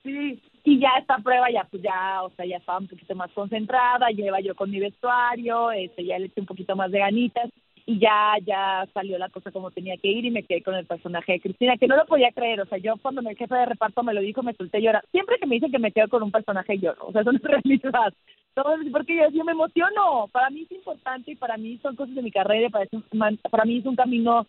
sí, 0.04 0.40
y 0.64 0.78
ya 0.78 0.90
esta 0.98 1.18
prueba 1.18 1.50
ya 1.50 1.66
pues 1.70 1.82
ya, 1.82 2.22
o 2.22 2.30
sea, 2.30 2.44
ya 2.44 2.58
estaba 2.58 2.78
un 2.78 2.88
poquito 2.88 3.14
más 3.14 3.30
concentrada, 3.32 4.08
lleva 4.10 4.40
yo 4.40 4.54
con 4.54 4.70
mi 4.70 4.78
vestuario, 4.78 5.70
este 5.72 6.04
ya 6.04 6.18
le 6.18 6.26
eché 6.26 6.40
un 6.40 6.46
poquito 6.46 6.76
más 6.76 6.90
de 6.90 6.98
ganitas 6.98 7.50
y 7.86 7.98
ya 7.98 8.34
ya 8.44 8.86
salió 8.92 9.18
la 9.18 9.30
cosa 9.30 9.50
como 9.50 9.70
tenía 9.70 9.96
que 9.96 10.08
ir 10.08 10.24
y 10.24 10.30
me 10.30 10.42
quedé 10.42 10.62
con 10.62 10.74
el 10.74 10.86
personaje 10.86 11.32
de 11.32 11.40
Cristina, 11.40 11.76
que 11.78 11.86
no 11.86 11.96
lo 11.96 12.06
podía 12.06 12.30
creer, 12.32 12.60
o 12.60 12.66
sea, 12.66 12.78
yo 12.78 12.94
cuando 13.00 13.20
el 13.22 13.36
jefe 13.36 13.54
de 13.54 13.66
reparto 13.66 14.02
me 14.02 14.14
lo 14.14 14.20
dijo, 14.20 14.42
me 14.42 14.54
solté 14.54 14.80
llorar. 14.80 15.04
Siempre 15.10 15.38
que 15.38 15.46
me 15.46 15.54
dicen 15.56 15.72
que 15.72 15.78
me 15.78 15.92
quedo 15.92 16.08
con 16.08 16.22
un 16.22 16.30
personaje 16.30 16.78
lloro, 16.78 17.06
o 17.06 17.12
sea, 17.12 17.22
eso 17.22 17.32
no 17.32 17.38
es 17.38 17.44
realidad 17.44 18.12
porque 18.54 19.16
yo, 19.16 19.30
yo 19.30 19.44
me 19.44 19.52
emociono. 19.52 20.28
Para 20.32 20.50
mí 20.50 20.62
es 20.62 20.72
importante 20.72 21.32
y 21.32 21.36
para 21.36 21.56
mí 21.56 21.78
son 21.82 21.96
cosas 21.96 22.14
de 22.14 22.22
mi 22.22 22.30
carrera, 22.30 22.68
para, 22.70 22.86
para 23.50 23.64
mí 23.64 23.78
es 23.78 23.86
un 23.86 23.96
camino 23.96 24.46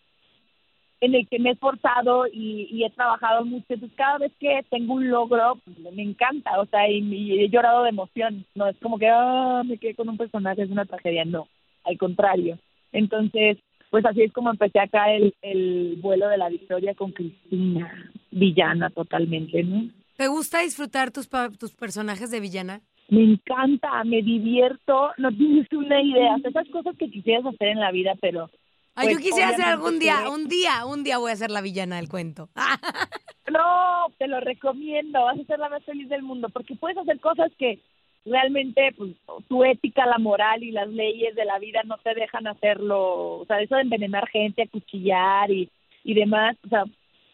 en 1.02 1.16
el 1.16 1.28
que 1.28 1.40
me 1.40 1.50
he 1.50 1.52
esforzado 1.54 2.26
y, 2.32 2.84
he 2.84 2.90
trabajado 2.90 3.44
mucho. 3.44 3.66
Entonces, 3.68 3.96
cada 3.96 4.18
vez 4.18 4.32
que 4.38 4.64
tengo 4.70 4.94
un 4.94 5.10
logro, 5.10 5.58
pues, 5.64 5.94
me 5.94 6.02
encanta, 6.02 6.60
o 6.60 6.66
sea, 6.66 6.88
y, 6.88 7.40
he 7.40 7.48
llorado 7.48 7.82
de 7.82 7.88
emoción. 7.88 8.46
No 8.54 8.68
es 8.68 8.76
como 8.78 8.98
que, 8.98 9.08
ah, 9.08 9.62
me 9.64 9.78
quedé 9.78 9.96
con 9.96 10.08
un 10.08 10.16
personaje, 10.16 10.62
es 10.62 10.70
una 10.70 10.84
tragedia. 10.84 11.24
No, 11.24 11.48
al 11.84 11.98
contrario. 11.98 12.56
Entonces, 12.92 13.58
pues 13.90 14.06
así 14.06 14.22
es 14.22 14.32
como 14.32 14.50
empecé 14.50 14.78
acá 14.78 15.12
el, 15.12 15.34
el 15.42 15.98
vuelo 16.00 16.28
de 16.28 16.38
la 16.38 16.48
victoria 16.48 16.94
con 16.94 17.10
Cristina, 17.10 18.10
villana 18.30 18.88
totalmente, 18.90 19.62
¿no? 19.64 19.90
¿Te 20.16 20.28
gusta 20.28 20.60
disfrutar 20.60 21.10
tus, 21.10 21.28
tus 21.58 21.74
personajes 21.74 22.30
de 22.30 22.38
villana? 22.38 22.80
Me 23.12 23.24
encanta, 23.24 24.02
me 24.04 24.22
divierto, 24.22 25.10
no 25.18 25.30
tienes 25.32 25.70
una 25.72 26.00
idea, 26.00 26.34
esas 26.42 26.66
cosas 26.70 26.96
que 26.96 27.10
quisieras 27.10 27.44
hacer 27.44 27.68
en 27.68 27.80
la 27.80 27.92
vida, 27.92 28.14
pero... 28.22 28.48
Ay, 28.94 29.08
yo 29.08 29.14
pues, 29.16 29.26
quisiera 29.26 29.50
hacer 29.50 29.66
algún 29.66 29.98
día, 29.98 30.30
un 30.30 30.48
día, 30.48 30.86
un 30.86 31.04
día 31.04 31.18
voy 31.18 31.30
a 31.30 31.36
ser 31.36 31.50
la 31.50 31.60
villana 31.60 31.96
del 31.96 32.08
cuento. 32.08 32.48
no, 33.52 34.06
te 34.16 34.26
lo 34.28 34.40
recomiendo, 34.40 35.24
vas 35.24 35.38
a 35.38 35.44
ser 35.44 35.58
la 35.58 35.68
más 35.68 35.84
feliz 35.84 36.08
del 36.08 36.22
mundo, 36.22 36.48
porque 36.48 36.74
puedes 36.74 36.96
hacer 36.96 37.20
cosas 37.20 37.52
que 37.58 37.80
realmente 38.24 38.94
pues, 38.96 39.12
tu 39.46 39.62
ética, 39.62 40.06
la 40.06 40.16
moral 40.16 40.62
y 40.62 40.70
las 40.70 40.88
leyes 40.88 41.34
de 41.34 41.44
la 41.44 41.58
vida 41.58 41.82
no 41.84 41.98
te 41.98 42.14
dejan 42.14 42.46
hacerlo, 42.46 43.40
o 43.40 43.44
sea, 43.46 43.60
eso 43.60 43.74
de 43.74 43.82
envenenar 43.82 44.26
gente, 44.28 44.62
acuchillar 44.62 45.50
y, 45.50 45.70
y 46.02 46.14
demás, 46.14 46.56
o 46.64 46.68
sea, 46.68 46.84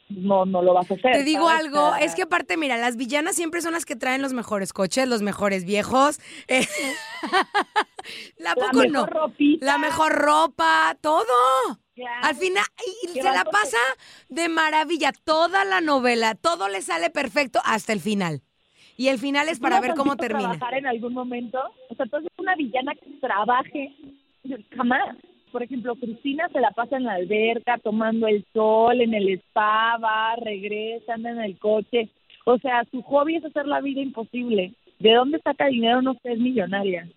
no, 0.09 0.47
no 0.47 0.63
lo 0.63 0.75
vas 0.75 0.91
a 0.91 0.95
hacer. 0.95 1.13
Te 1.13 1.25
digo 1.25 1.49
algo, 1.49 1.95
es 1.97 2.15
que 2.15 2.23
aparte, 2.23 2.57
mira, 2.57 2.77
las 2.77 2.97
villanas 2.97 3.37
siempre 3.37 3.61
son 3.61 3.73
las 3.73 3.85
que 3.85 3.97
traen 3.97 4.23
los 4.23 4.33
mejores 4.33 4.73
coches, 4.73 5.09
los 5.09 5.23
mejores 5.23 5.65
viejos. 5.65 6.21
Eh, 6.49 6.67
la, 8.39 8.55
poco 8.55 8.79
mejor 8.79 8.91
no. 8.91 9.07
Ropita. 9.07 9.67
La 9.67 9.77
mejor 9.77 10.13
ropa, 10.13 10.97
todo. 11.01 11.25
Al 12.23 12.35
final, 12.37 12.65
y 13.03 13.09
se 13.09 13.23
la 13.23 13.45
pasa 13.45 13.77
de 14.29 14.49
maravilla 14.49 15.13
toda 15.25 15.65
la 15.65 15.81
novela, 15.81 16.35
todo 16.37 16.69
le 16.69 16.81
sale 16.81 17.11
perfecto 17.11 17.61
hasta 17.65 17.93
el 17.93 18.01
final. 18.01 18.43
Y 18.97 19.09
el 19.09 19.19
final 19.19 19.49
es 19.49 19.61
para 19.61 19.81
ver 19.81 19.95
cómo 19.95 20.17
termina. 20.17 20.51
trabajar 20.51 20.75
en 20.75 20.87
algún 20.87 21.13
momento? 21.13 21.59
O 21.91 21.95
sea, 21.95 22.05
entonces 22.05 22.31
una 22.39 22.55
villana 22.55 22.95
que 22.95 23.11
trabaje, 23.21 23.95
jamás 24.77 25.17
por 25.49 25.63
ejemplo, 25.63 25.97
Cristina 25.97 26.49
se 26.53 26.61
la 26.61 26.71
pasa 26.71 26.97
en 26.97 27.05
la 27.05 27.15
alberca 27.15 27.79
tomando 27.79 28.27
el 28.27 28.45
sol, 28.53 29.01
en 29.01 29.15
el 29.15 29.29
spa, 29.41 29.97
va, 29.99 30.37
regresa, 30.37 31.15
anda 31.15 31.31
en 31.31 31.41
el 31.41 31.59
coche. 31.59 32.09
O 32.45 32.59
sea, 32.59 32.85
su 32.91 33.03
hobby 33.03 33.37
es 33.37 33.45
hacer 33.45 33.67
la 33.67 33.81
vida 33.81 34.01
imposible. 34.01 34.75
¿De 34.99 35.15
dónde 35.15 35.41
saca 35.43 35.67
dinero? 35.67 36.03
No 36.03 36.15
sé, 36.23 36.33
es 36.33 36.39
millonaria. 36.39 37.09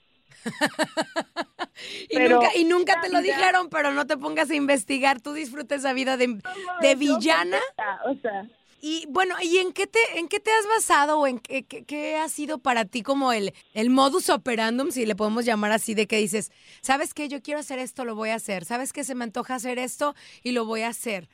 y, 2.10 2.18
nunca, 2.20 2.48
y 2.56 2.64
nunca 2.66 3.02
te 3.02 3.10
lo 3.10 3.22
dijeron, 3.22 3.70
pero 3.70 3.92
no 3.92 4.06
te 4.08 4.18
pongas 4.18 4.50
a 4.50 4.56
investigar. 4.56 5.22
Tú 5.22 5.34
disfrutas 5.34 5.80
esa 5.80 5.94
vida 5.94 6.18
de, 6.18 6.40
de 6.82 6.96
villana. 6.96 7.60
O 8.06 8.16
sea, 8.16 8.48
y 8.82 9.06
bueno, 9.10 9.36
¿y 9.42 9.58
en 9.58 9.72
qué 9.74 9.86
te, 9.86 10.00
en 10.16 10.28
qué 10.28 10.40
te 10.40 10.52
has 10.52 10.68
basado 10.68 11.20
o 11.20 11.28
en 11.28 11.40
qué, 11.40 11.64
qué, 11.64 12.16
ha 12.16 12.28
sido 12.30 12.58
para 12.58 12.86
ti 12.86 13.04
como 13.04 13.32
el, 13.32 13.54
el 13.74 13.90
modus 13.90 14.30
operandum, 14.30 14.92
si 14.92 15.06
le 15.06 15.16
podemos 15.16 15.46
llamar 15.46 15.72
así, 15.72 15.94
de 15.94 16.08
que 16.08 16.18
dices, 16.18 16.52
¿sabes 16.82 17.14
qué? 17.14 17.30
Yo 17.30 17.42
quiero 17.42 17.60
hacer 17.60 17.80
esto, 17.80 18.06
lo 18.06 18.16
voy 18.16 18.30
a 18.30 18.36
hacer. 18.36 18.66
¿Sabes 18.66 18.92
qué? 18.92 19.04
Se 19.04 19.14
me 19.14 19.24
antoja 19.24 19.56
hacer 19.56 19.78
esto 19.78 20.16
y 20.42 20.52
lo 20.52 20.66
voy 20.66 20.82
a 20.82 20.88
hacer. 20.88 21.30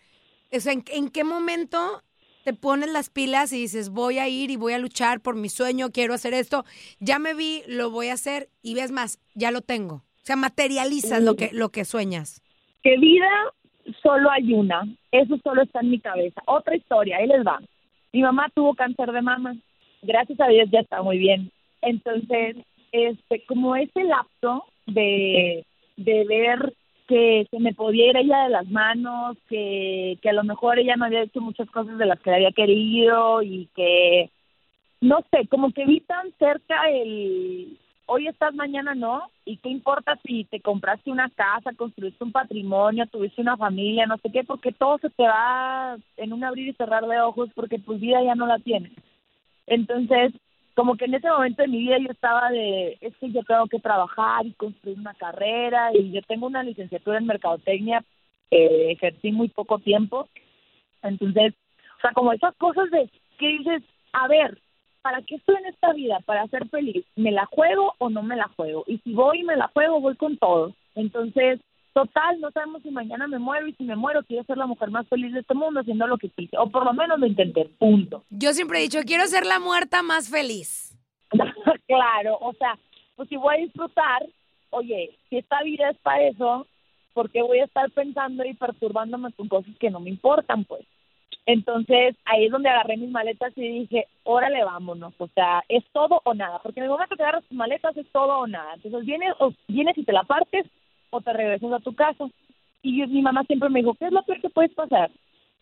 O 0.52 0.60
sea, 0.60 0.74
¿en, 0.74 0.84
en 0.88 1.10
qué 1.10 1.24
momento 1.24 2.04
te 2.44 2.54
pones 2.54 2.90
las 2.90 3.10
pilas 3.10 3.52
y 3.54 3.62
dices, 3.62 3.90
voy 3.90 4.20
a 4.20 4.28
ir 4.28 4.52
y 4.52 4.56
voy 4.56 4.74
a 4.74 4.80
luchar 4.80 5.22
por 5.22 5.36
mi 5.36 5.50
sueño, 5.50 5.92
quiero 5.92 6.14
hacer 6.14 6.34
esto, 6.34 6.66
ya 7.00 7.20
me 7.20 7.34
vi, 7.34 7.64
lo 7.68 7.92
voy 7.92 8.08
a 8.08 8.14
hacer 8.14 8.50
y 8.62 8.74
ves 8.74 8.92
más, 8.92 9.20
ya 9.36 9.52
lo 9.52 9.62
tengo. 9.62 9.96
O 9.96 10.26
sea, 10.28 10.36
materializas 10.36 11.22
lo 11.22 11.36
que, 11.36 11.50
lo 11.54 11.70
que 11.70 11.86
sueñas. 11.86 12.42
¿Qué 12.84 12.98
vida 12.98 13.28
solo 14.02 14.30
hay 14.30 14.54
una. 14.54 14.88
Eso 15.12 15.38
solo 15.44 15.64
está 15.64 15.80
en 15.82 15.92
mi 15.92 16.00
cabeza. 16.00 16.42
Otra 16.46 16.76
historia, 16.76 17.18
ahí 17.18 17.28
les 17.28 17.46
va. 17.46 17.60
Mi 18.14 18.22
mamá 18.22 18.50
tuvo 18.54 18.76
cáncer 18.76 19.12
de 19.12 19.22
mama. 19.22 19.56
Gracias 20.02 20.40
a 20.40 20.48
Dios 20.48 20.70
ya 20.72 20.80
está 20.80 21.02
muy 21.02 21.18
bien. 21.18 21.52
Entonces, 21.82 22.58
este, 22.92 23.44
como 23.46 23.76
ese 23.76 24.04
lapso 24.04 24.66
de, 24.86 25.66
de 25.98 26.26
ver 26.26 26.74
que 27.08 27.48
se 27.50 27.60
me 27.60 27.74
podía 27.74 28.10
ir 28.10 28.18
ella 28.18 28.44
de 28.44 28.50
las 28.50 28.68
manos, 28.68 29.38
que, 29.48 30.18
que 30.22 30.30
a 30.30 30.34
lo 30.34 30.44
mejor 30.44 30.78
ella 30.78 30.96
no 30.98 31.06
había 31.06 31.24
hecho 31.24 31.42
muchas 31.42 31.70
cosas 31.70 31.98
de 31.98 32.06
las 32.06 32.20
que 32.20 32.32
había 32.32 32.52
querido 32.52 33.42
y 33.42 33.70
que, 33.76 34.30
no 35.00 35.20
sé, 35.32 35.48
como 35.48 35.72
que 35.72 35.86
vi 35.86 36.02
tan 36.02 36.32
cerca 36.38 36.90
el, 36.90 37.78
hoy 38.08 38.28
estás, 38.28 38.56
mañana 38.56 38.96
no, 38.96 39.30
y 39.46 39.58
qué 39.58 39.70
importa 39.70 40.18
si 40.26 40.46
te 40.46 40.60
compraste 40.62 41.12
una 41.12 41.30
casa, 41.30 41.74
construiste 41.74 42.24
un 42.24 42.32
patrimonio, 42.32 43.06
tuviste 43.08 43.42
una 43.42 43.58
familia, 43.58 44.08
no 44.08 44.18
sé 44.18 44.32
qué, 44.32 44.44
porque 44.44 44.72
todo 44.72 44.98
se 44.98 45.10
te 45.12 45.24
va 45.24 45.98
en 46.16 46.34
un 46.34 46.44
abrir 46.44 46.70
y 46.70 46.74
cerrar 46.74 47.06
de 47.06 47.22
ojos 47.22 47.50
porque 47.54 47.80
tu 47.80 47.98
vida 47.98 48.24
ya 48.24 48.34
no 48.34 48.48
la 48.48 48.60
tienes. 48.60 48.92
Entonces, 49.68 50.34
como 50.74 50.96
que 50.96 51.06
en 51.06 51.16
ese 51.16 51.30
momento 51.30 51.62
de 51.62 51.68
mi 51.68 51.80
vida 51.80 51.98
yo 52.00 52.10
estaba 52.10 52.50
de, 52.50 52.98
es 53.02 53.16
que 53.18 53.32
yo 53.32 53.44
tengo 53.44 53.68
que 53.68 53.80
trabajar 53.80 54.46
y 54.46 54.54
construir 54.54 54.98
una 54.98 55.14
carrera, 55.14 55.92
y 55.94 56.12
yo 56.12 56.22
tengo 56.22 56.48
una 56.48 56.64
licenciatura 56.64 57.18
en 57.18 57.26
mercadotecnia, 57.26 58.04
eh, 58.52 58.92
ejercí 58.92 59.32
muy 59.32 59.50
poco 59.50 59.80
tiempo, 59.80 60.30
entonces, 61.04 61.54
o 61.98 62.02
sea, 62.02 62.12
como 62.14 62.32
esas 62.32 62.56
cosas 62.56 62.90
de 62.90 63.10
que 63.38 63.48
dices, 63.48 63.84
a 64.14 64.28
ver, 64.28 64.60
¿para 65.08 65.22
qué 65.22 65.36
estoy 65.36 65.56
en 65.56 65.68
esta 65.68 65.94
vida? 65.94 66.20
Para 66.26 66.46
ser 66.48 66.68
feliz. 66.68 67.06
¿Me 67.16 67.32
la 67.32 67.46
juego 67.46 67.94
o 67.98 68.10
no 68.10 68.24
me 68.24 68.36
la 68.36 68.50
juego? 68.58 68.84
Y 68.88 68.98
si 68.98 69.14
voy 69.14 69.40
y 69.40 69.44
me 69.44 69.56
la 69.56 69.70
juego, 69.70 70.02
voy 70.02 70.18
con 70.18 70.38
todo. 70.38 70.74
Entonces, 70.96 71.62
total, 71.94 72.42
no 72.42 72.52
sabemos 72.52 72.82
si 72.84 72.92
mañana 72.92 73.26
me 73.26 73.40
muero 73.40 73.68
y 73.68 73.74
si 73.76 73.86
me 73.86 73.96
muero, 73.96 74.22
quiero 74.24 74.44
ser 74.44 74.58
la 74.58 74.66
mujer 74.66 74.92
más 74.92 75.08
feliz 75.08 75.32
de 75.32 75.40
este 75.40 75.54
mundo 75.54 75.80
haciendo 75.80 76.08
lo 76.08 76.18
que 76.18 76.28
quise. 76.28 76.58
O 76.58 76.70
por 76.70 76.84
lo 76.84 76.92
menos 76.92 77.20
lo 77.20 77.26
intenté, 77.26 77.70
punto. 77.80 78.26
Yo 78.30 78.52
siempre 78.52 78.80
he 78.80 78.82
dicho, 78.82 79.00
quiero 79.06 79.26
ser 79.28 79.46
la 79.46 79.60
muerta 79.60 80.04
más 80.04 80.30
feliz. 80.30 81.00
claro, 81.88 82.38
o 82.42 82.52
sea, 82.56 82.78
pues 83.16 83.30
si 83.30 83.38
voy 83.38 83.56
a 83.56 83.60
disfrutar, 83.60 84.26
oye, 84.72 85.18
si 85.30 85.38
esta 85.38 85.64
vida 85.64 85.92
es 85.92 85.98
para 86.00 86.24
eso, 86.24 86.68
¿por 87.14 87.32
qué 87.32 87.42
voy 87.44 87.60
a 87.60 87.66
estar 87.66 87.90
pensando 87.92 88.44
y 88.44 88.54
perturbándome 88.56 89.32
con 89.32 89.48
cosas 89.48 89.74
que 89.80 89.90
no 89.90 90.02
me 90.02 90.10
importan, 90.10 90.66
pues? 90.66 90.86
Entonces 91.48 92.18
ahí 92.26 92.46
es 92.46 92.52
donde 92.52 92.68
agarré 92.68 92.98
mis 92.98 93.10
maletas 93.10 93.54
y 93.56 93.62
dije, 93.62 94.06
órale, 94.24 94.66
vámonos, 94.66 95.14
o 95.18 95.28
sea, 95.30 95.64
es 95.70 95.82
todo 95.94 96.22
o 96.26 96.34
nada, 96.34 96.60
porque 96.62 96.82
en 96.82 96.84
el 96.84 96.90
momento 96.90 97.16
que 97.16 97.24
agarras 97.24 97.46
tus 97.46 97.58
maletas 97.58 97.96
es 97.96 98.06
todo 98.12 98.40
o 98.40 98.48
nada. 98.48 98.74
Entonces 98.76 99.06
vienes, 99.06 99.34
o 99.40 99.54
vienes 99.70 99.98
y 99.98 100.04
te 100.04 100.12
la 100.12 100.24
partes 100.24 100.66
o 101.10 101.22
te 101.22 101.32
regresas 101.32 101.72
a 101.72 101.80
tu 101.80 101.96
casa. 101.96 102.26
Y 102.84 103.02
mi 103.08 103.22
mamá 103.22 103.44
siempre 103.46 103.70
me 103.70 103.80
dijo, 103.80 103.94
¿qué 103.94 104.08
es 104.08 104.12
lo 104.12 104.24
peor 104.24 104.42
que 104.42 104.50
puedes 104.50 104.74
pasar? 104.74 105.10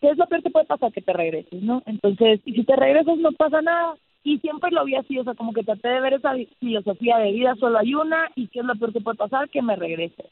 ¿Qué 0.02 0.10
es 0.10 0.18
lo 0.18 0.26
peor 0.26 0.42
que 0.42 0.50
puede 0.50 0.66
pasar? 0.66 0.92
Que 0.92 1.02
te 1.02 1.14
regreses, 1.14 1.62
¿no? 1.62 1.84
Entonces, 1.86 2.42
y 2.46 2.54
si 2.54 2.64
te 2.64 2.76
regresas 2.76 3.18
no 3.20 3.32
pasa 3.34 3.62
nada. 3.62 3.96
Y 4.24 4.40
siempre 4.40 4.72
lo 4.72 4.86
vi 4.86 4.96
así, 4.96 5.20
o 5.20 5.24
sea, 5.24 5.36
como 5.36 5.54
que 5.54 5.62
traté 5.62 5.88
de 5.88 6.02
ver 6.02 6.14
esa 6.14 6.34
filosofía 6.60 7.20
de 7.20 7.32
vida, 7.32 7.54
solo 7.60 7.78
hay 7.78 7.94
una, 7.94 8.32
y 8.34 8.48
qué 8.48 8.62
es 8.62 8.66
lo 8.66 8.74
peor 8.74 8.92
que 8.92 9.02
puede 9.02 9.18
pasar, 9.18 9.50
que 9.50 9.62
me 9.62 9.76
regrese. 9.76 10.32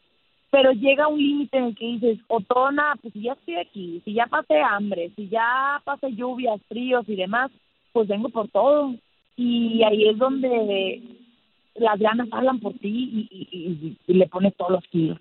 Pero 0.53 0.71
llega 0.71 1.07
un 1.07 1.17
límite 1.17 1.57
en 1.57 1.63
el 1.65 1.75
que 1.75 1.85
dices, 1.93 2.19
Otona, 2.27 2.93
pues 3.01 3.11
si 3.13 3.23
ya 3.23 3.33
estoy 3.33 3.55
aquí, 3.55 4.01
si 4.05 4.13
ya 4.13 4.27
pasé 4.27 4.61
hambre, 4.61 5.11
si 5.15 5.27
ya 5.27 5.81
pasé 5.83 6.11
lluvias, 6.11 6.61
fríos 6.69 7.03
y 7.09 7.15
demás, 7.15 7.49
pues 7.91 8.07
vengo 8.07 8.29
por 8.29 8.49
todo. 8.49 8.93
Y 9.35 9.81
ahí 9.81 10.07
es 10.09 10.17
donde 10.19 11.01
las 11.73 11.97
ganas 11.99 12.27
hablan 12.31 12.59
por 12.59 12.73
ti 12.73 12.87
y, 12.87 13.27
y- 13.31 13.47
y- 13.51 13.97
y 14.05 14.13
le 14.13 14.27
pones 14.27 14.55
todos 14.55 14.73
los 14.73 14.83
kilos. 14.91 15.17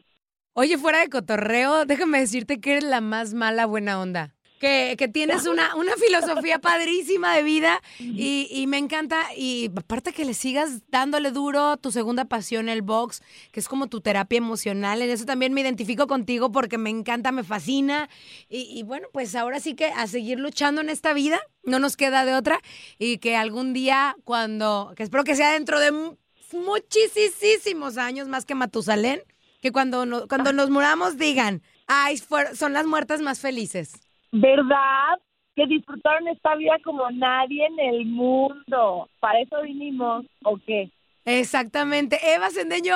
Oye, 0.53 0.77
fuera 0.77 1.01
de 1.01 1.09
cotorreo, 1.09 1.87
déjame 1.87 2.19
decirte 2.21 2.61
que 2.61 2.73
eres 2.73 2.85
la 2.85 3.01
más 3.01 3.33
mala 3.33 3.65
buena 3.65 4.03
onda. 4.03 4.35
Que, 4.63 4.95
que 4.97 5.09
tienes 5.09 5.47
una, 5.47 5.75
una 5.75 5.97
filosofía 5.97 6.61
padrísima 6.61 7.35
de 7.35 7.43
vida 7.43 7.83
y, 7.99 8.47
y 8.49 8.69
me 8.69 8.79
encanta. 8.79 9.21
Y 9.37 9.73
aparte 9.75 10.13
que 10.13 10.25
le 10.25 10.35
sigas 10.35 10.83
dándole 10.89 11.33
duro 11.33 11.79
tu 11.79 11.91
segunda 11.91 12.27
pasión, 12.27 12.69
el 12.69 12.81
box, 12.81 13.23
que 13.51 13.59
es 13.59 13.67
como 13.67 13.89
tu 13.89 14.01
terapia 14.01 14.37
emocional. 14.37 15.03
En 15.03 15.11
eso 15.11 15.25
también 15.25 15.53
me 15.53 15.63
identifico 15.63 16.07
contigo 16.07 16.53
porque 16.53 16.79
me 16.79 16.91
encanta, 16.91 17.33
me 17.33 17.43
fascina. 17.43 18.09
Y, 18.49 18.61
y 18.79 18.85
bueno, 18.85 19.09
pues 19.13 19.35
ahora 19.35 19.59
sí 19.59 19.75
que 19.75 19.87
a 19.87 20.07
seguir 20.07 20.39
luchando 20.39 20.81
en 20.81 20.91
esta 20.91 21.13
vida, 21.13 21.41
no 21.65 21.81
nos 21.81 21.97
queda 21.97 22.25
de 22.25 22.35
otra. 22.37 22.61
Y 23.01 23.19
que 23.19 23.35
algún 23.35 23.73
día, 23.73 24.15
cuando, 24.23 24.93
que 24.97 25.03
espero 25.03 25.25
que 25.25 25.35
sea 25.35 25.51
dentro 25.53 25.81
de 25.81 25.91
mu- 25.91 26.17
muchísimos 26.53 27.97
años, 27.99 28.29
más 28.29 28.45
que 28.45 28.55
Matusalén, 28.55 29.23
que 29.61 29.73
cuando, 29.73 30.07
no- 30.07 30.29
cuando 30.29 30.53
nos 30.53 30.71
muramos 30.71 31.17
digan, 31.19 31.63
ay, 31.89 32.17
son 32.55 32.73
las 32.73 32.87
muertas 32.87 33.21
más 33.21 33.41
felices. 33.41 33.95
¿Verdad? 34.33 35.19
Que 35.55 35.67
disfrutaron 35.67 36.27
esta 36.29 36.55
vida 36.57 36.75
como 36.83 37.11
nadie 37.11 37.67
en 37.67 37.79
el 37.79 38.07
mundo. 38.07 39.09
Para 39.21 39.41
eso 39.41 39.61
vinimos, 39.63 40.25
¿o 40.43 40.59
qué? 40.67 40.91
Exactamente. 41.25 42.19
Eva 42.35 42.51
Sendeño, 42.51 42.95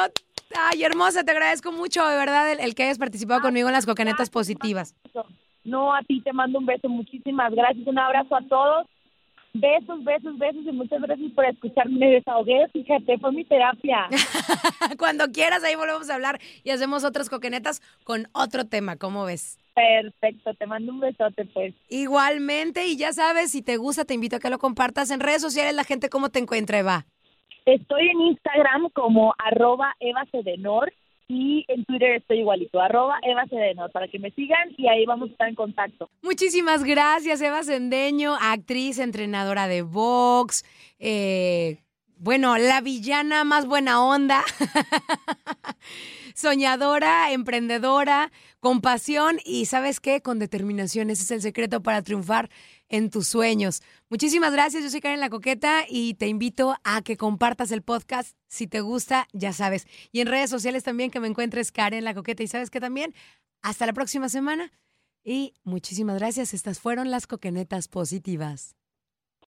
ay, 0.55 0.83
hermosa, 0.83 1.25
te 1.25 1.31
agradezco 1.31 1.71
mucho, 1.73 2.07
de 2.07 2.17
verdad, 2.17 2.51
el, 2.51 2.61
el 2.61 2.75
que 2.75 2.85
hayas 2.85 2.99
participado 2.99 3.41
conmigo 3.43 3.69
en 3.69 3.75
las 3.75 3.87
cocanetas 3.87 4.31
positivas. 4.31 4.95
No, 5.65 5.95
a 5.95 6.01
ti 6.03 6.21
te 6.23 6.33
mando 6.33 6.59
un 6.59 6.67
beso. 6.67 6.89
Muchísimas 6.89 7.53
gracias. 7.53 7.87
Un 7.87 7.99
abrazo 7.99 8.37
a 8.37 8.43
todos. 8.43 8.87
Besos, 9.53 10.05
besos, 10.05 10.39
besos 10.39 10.63
y 10.67 10.73
muchas 10.73 11.01
gracias 11.01 11.33
por 11.33 11.45
escucharme. 11.45 11.99
Me 11.99 12.11
desahogué, 12.13 12.69
fíjate, 12.73 13.19
fue 13.19 13.33
mi 13.33 13.45
terapia. 13.45 14.09
Cuando 14.99 15.31
quieras, 15.33 15.65
ahí 15.65 15.75
volvemos 15.75 16.09
a 16.11 16.15
hablar 16.15 16.41
y 16.63 16.71
hacemos 16.71 17.05
otras 17.05 17.31
cocanetas 17.31 17.81
con 18.05 18.29
otro 18.33 18.67
tema, 18.67 18.97
¿cómo 18.97 19.25
ves? 19.25 19.59
Perfecto, 19.77 20.55
te 20.55 20.67
mando 20.67 20.91
un 20.91 21.01
besote, 21.01 21.45
pues. 21.53 21.75
Igualmente, 21.91 22.87
y 22.87 22.97
ya 22.97 23.13
sabes, 23.13 23.51
si 23.51 23.61
te 23.61 23.77
gusta, 23.77 24.07
te 24.07 24.15
invito 24.15 24.37
a 24.37 24.39
que 24.41 24.49
lo 24.49 24.59
compartas 24.59 25.11
en 25.11 25.21
redes 25.21 25.43
sociales. 25.43 25.75
La 25.75 25.85
gente, 25.85 26.09
¿cómo 26.09 26.31
te 26.31 26.39
encuentra, 26.39 26.79
Eva? 26.79 27.05
Estoy 27.67 28.09
en 28.09 28.21
Instagram 28.23 28.89
como 28.95 29.35
arroba 29.37 29.95
Eva 30.01 30.25
Cedenor 30.33 30.95
y 31.29 31.67
en 31.69 31.85
Twitter 31.85 32.13
estoy 32.13 32.39
igualito, 32.39 32.81
arroba 32.81 33.19
Eva 33.23 33.45
Cedenor, 33.51 33.91
para 33.91 34.09
que 34.09 34.19
me 34.19 34.31
sigan 34.31 34.73
y 34.79 34.89
ahí 34.89 35.05
vamos 35.05 35.29
a 35.29 35.33
estar 35.33 35.49
en 35.49 35.57
contacto. 35.57 36.09
Muchísimas 36.23 36.83
gracias, 36.83 37.43
Eva 37.43 37.63
Sendeño, 37.63 38.35
actriz, 38.41 38.99
entrenadora 38.99 39.69
de 39.69 39.83
box, 39.83 40.65
eh, 40.99 41.83
bueno, 42.19 42.57
la 42.57 42.81
villana 42.81 43.45
más 43.45 43.67
buena 43.67 44.03
onda, 44.03 44.43
soñadora, 46.35 47.31
emprendedora, 47.33 48.33
con 48.61 48.81
pasión 48.81 49.39
y 49.45 49.67
sabes 49.67 50.01
qué, 50.01 50.23
con 50.23 50.39
determinación. 50.39 51.11
Ese 51.11 51.25
es 51.25 51.31
el 51.31 51.43
secreto 51.43 51.83
para 51.83 52.03
triunfar 52.03 52.51
en 52.89 53.11
tus 53.11 53.29
sueños. 53.29 53.83
Muchísimas 54.09 54.53
gracias, 54.53 54.83
yo 54.83 54.91
soy 54.91 55.01
Karen 55.01 55.21
La 55.21 55.31
Coqueta 55.31 55.85
y 55.89 56.15
te 56.15 56.27
invito 56.27 56.77
a 56.85 57.03
que 57.03 57.17
compartas 57.17 57.71
el 57.71 57.83
podcast. 57.83 58.37
Si 58.49 58.67
te 58.67 58.81
gusta, 58.81 59.29
ya 59.33 59.53
sabes. 59.53 59.87
Y 60.11 60.21
en 60.21 60.29
redes 60.29 60.49
sociales 60.49 60.85
también 60.85 61.11
que 61.11 61.21
me 61.21 61.29
encuentres 61.29 61.71
Karen 61.71 62.05
La 62.05 62.15
Coqueta 62.15 62.43
y 62.43 62.49
sabes 62.49 62.71
que 62.71 62.81
también, 62.81 63.15
hasta 63.61 63.85
la 63.85 63.93
próxima 63.93 64.29
semana. 64.29 64.73
Y 65.23 65.55
muchísimas 65.65 66.19
gracias. 66.19 66.55
Estas 66.55 66.81
fueron 66.81 67.11
las 67.11 67.27
coquenetas 67.27 67.89
positivas. 67.89 68.77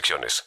restricciones. 0.00 0.44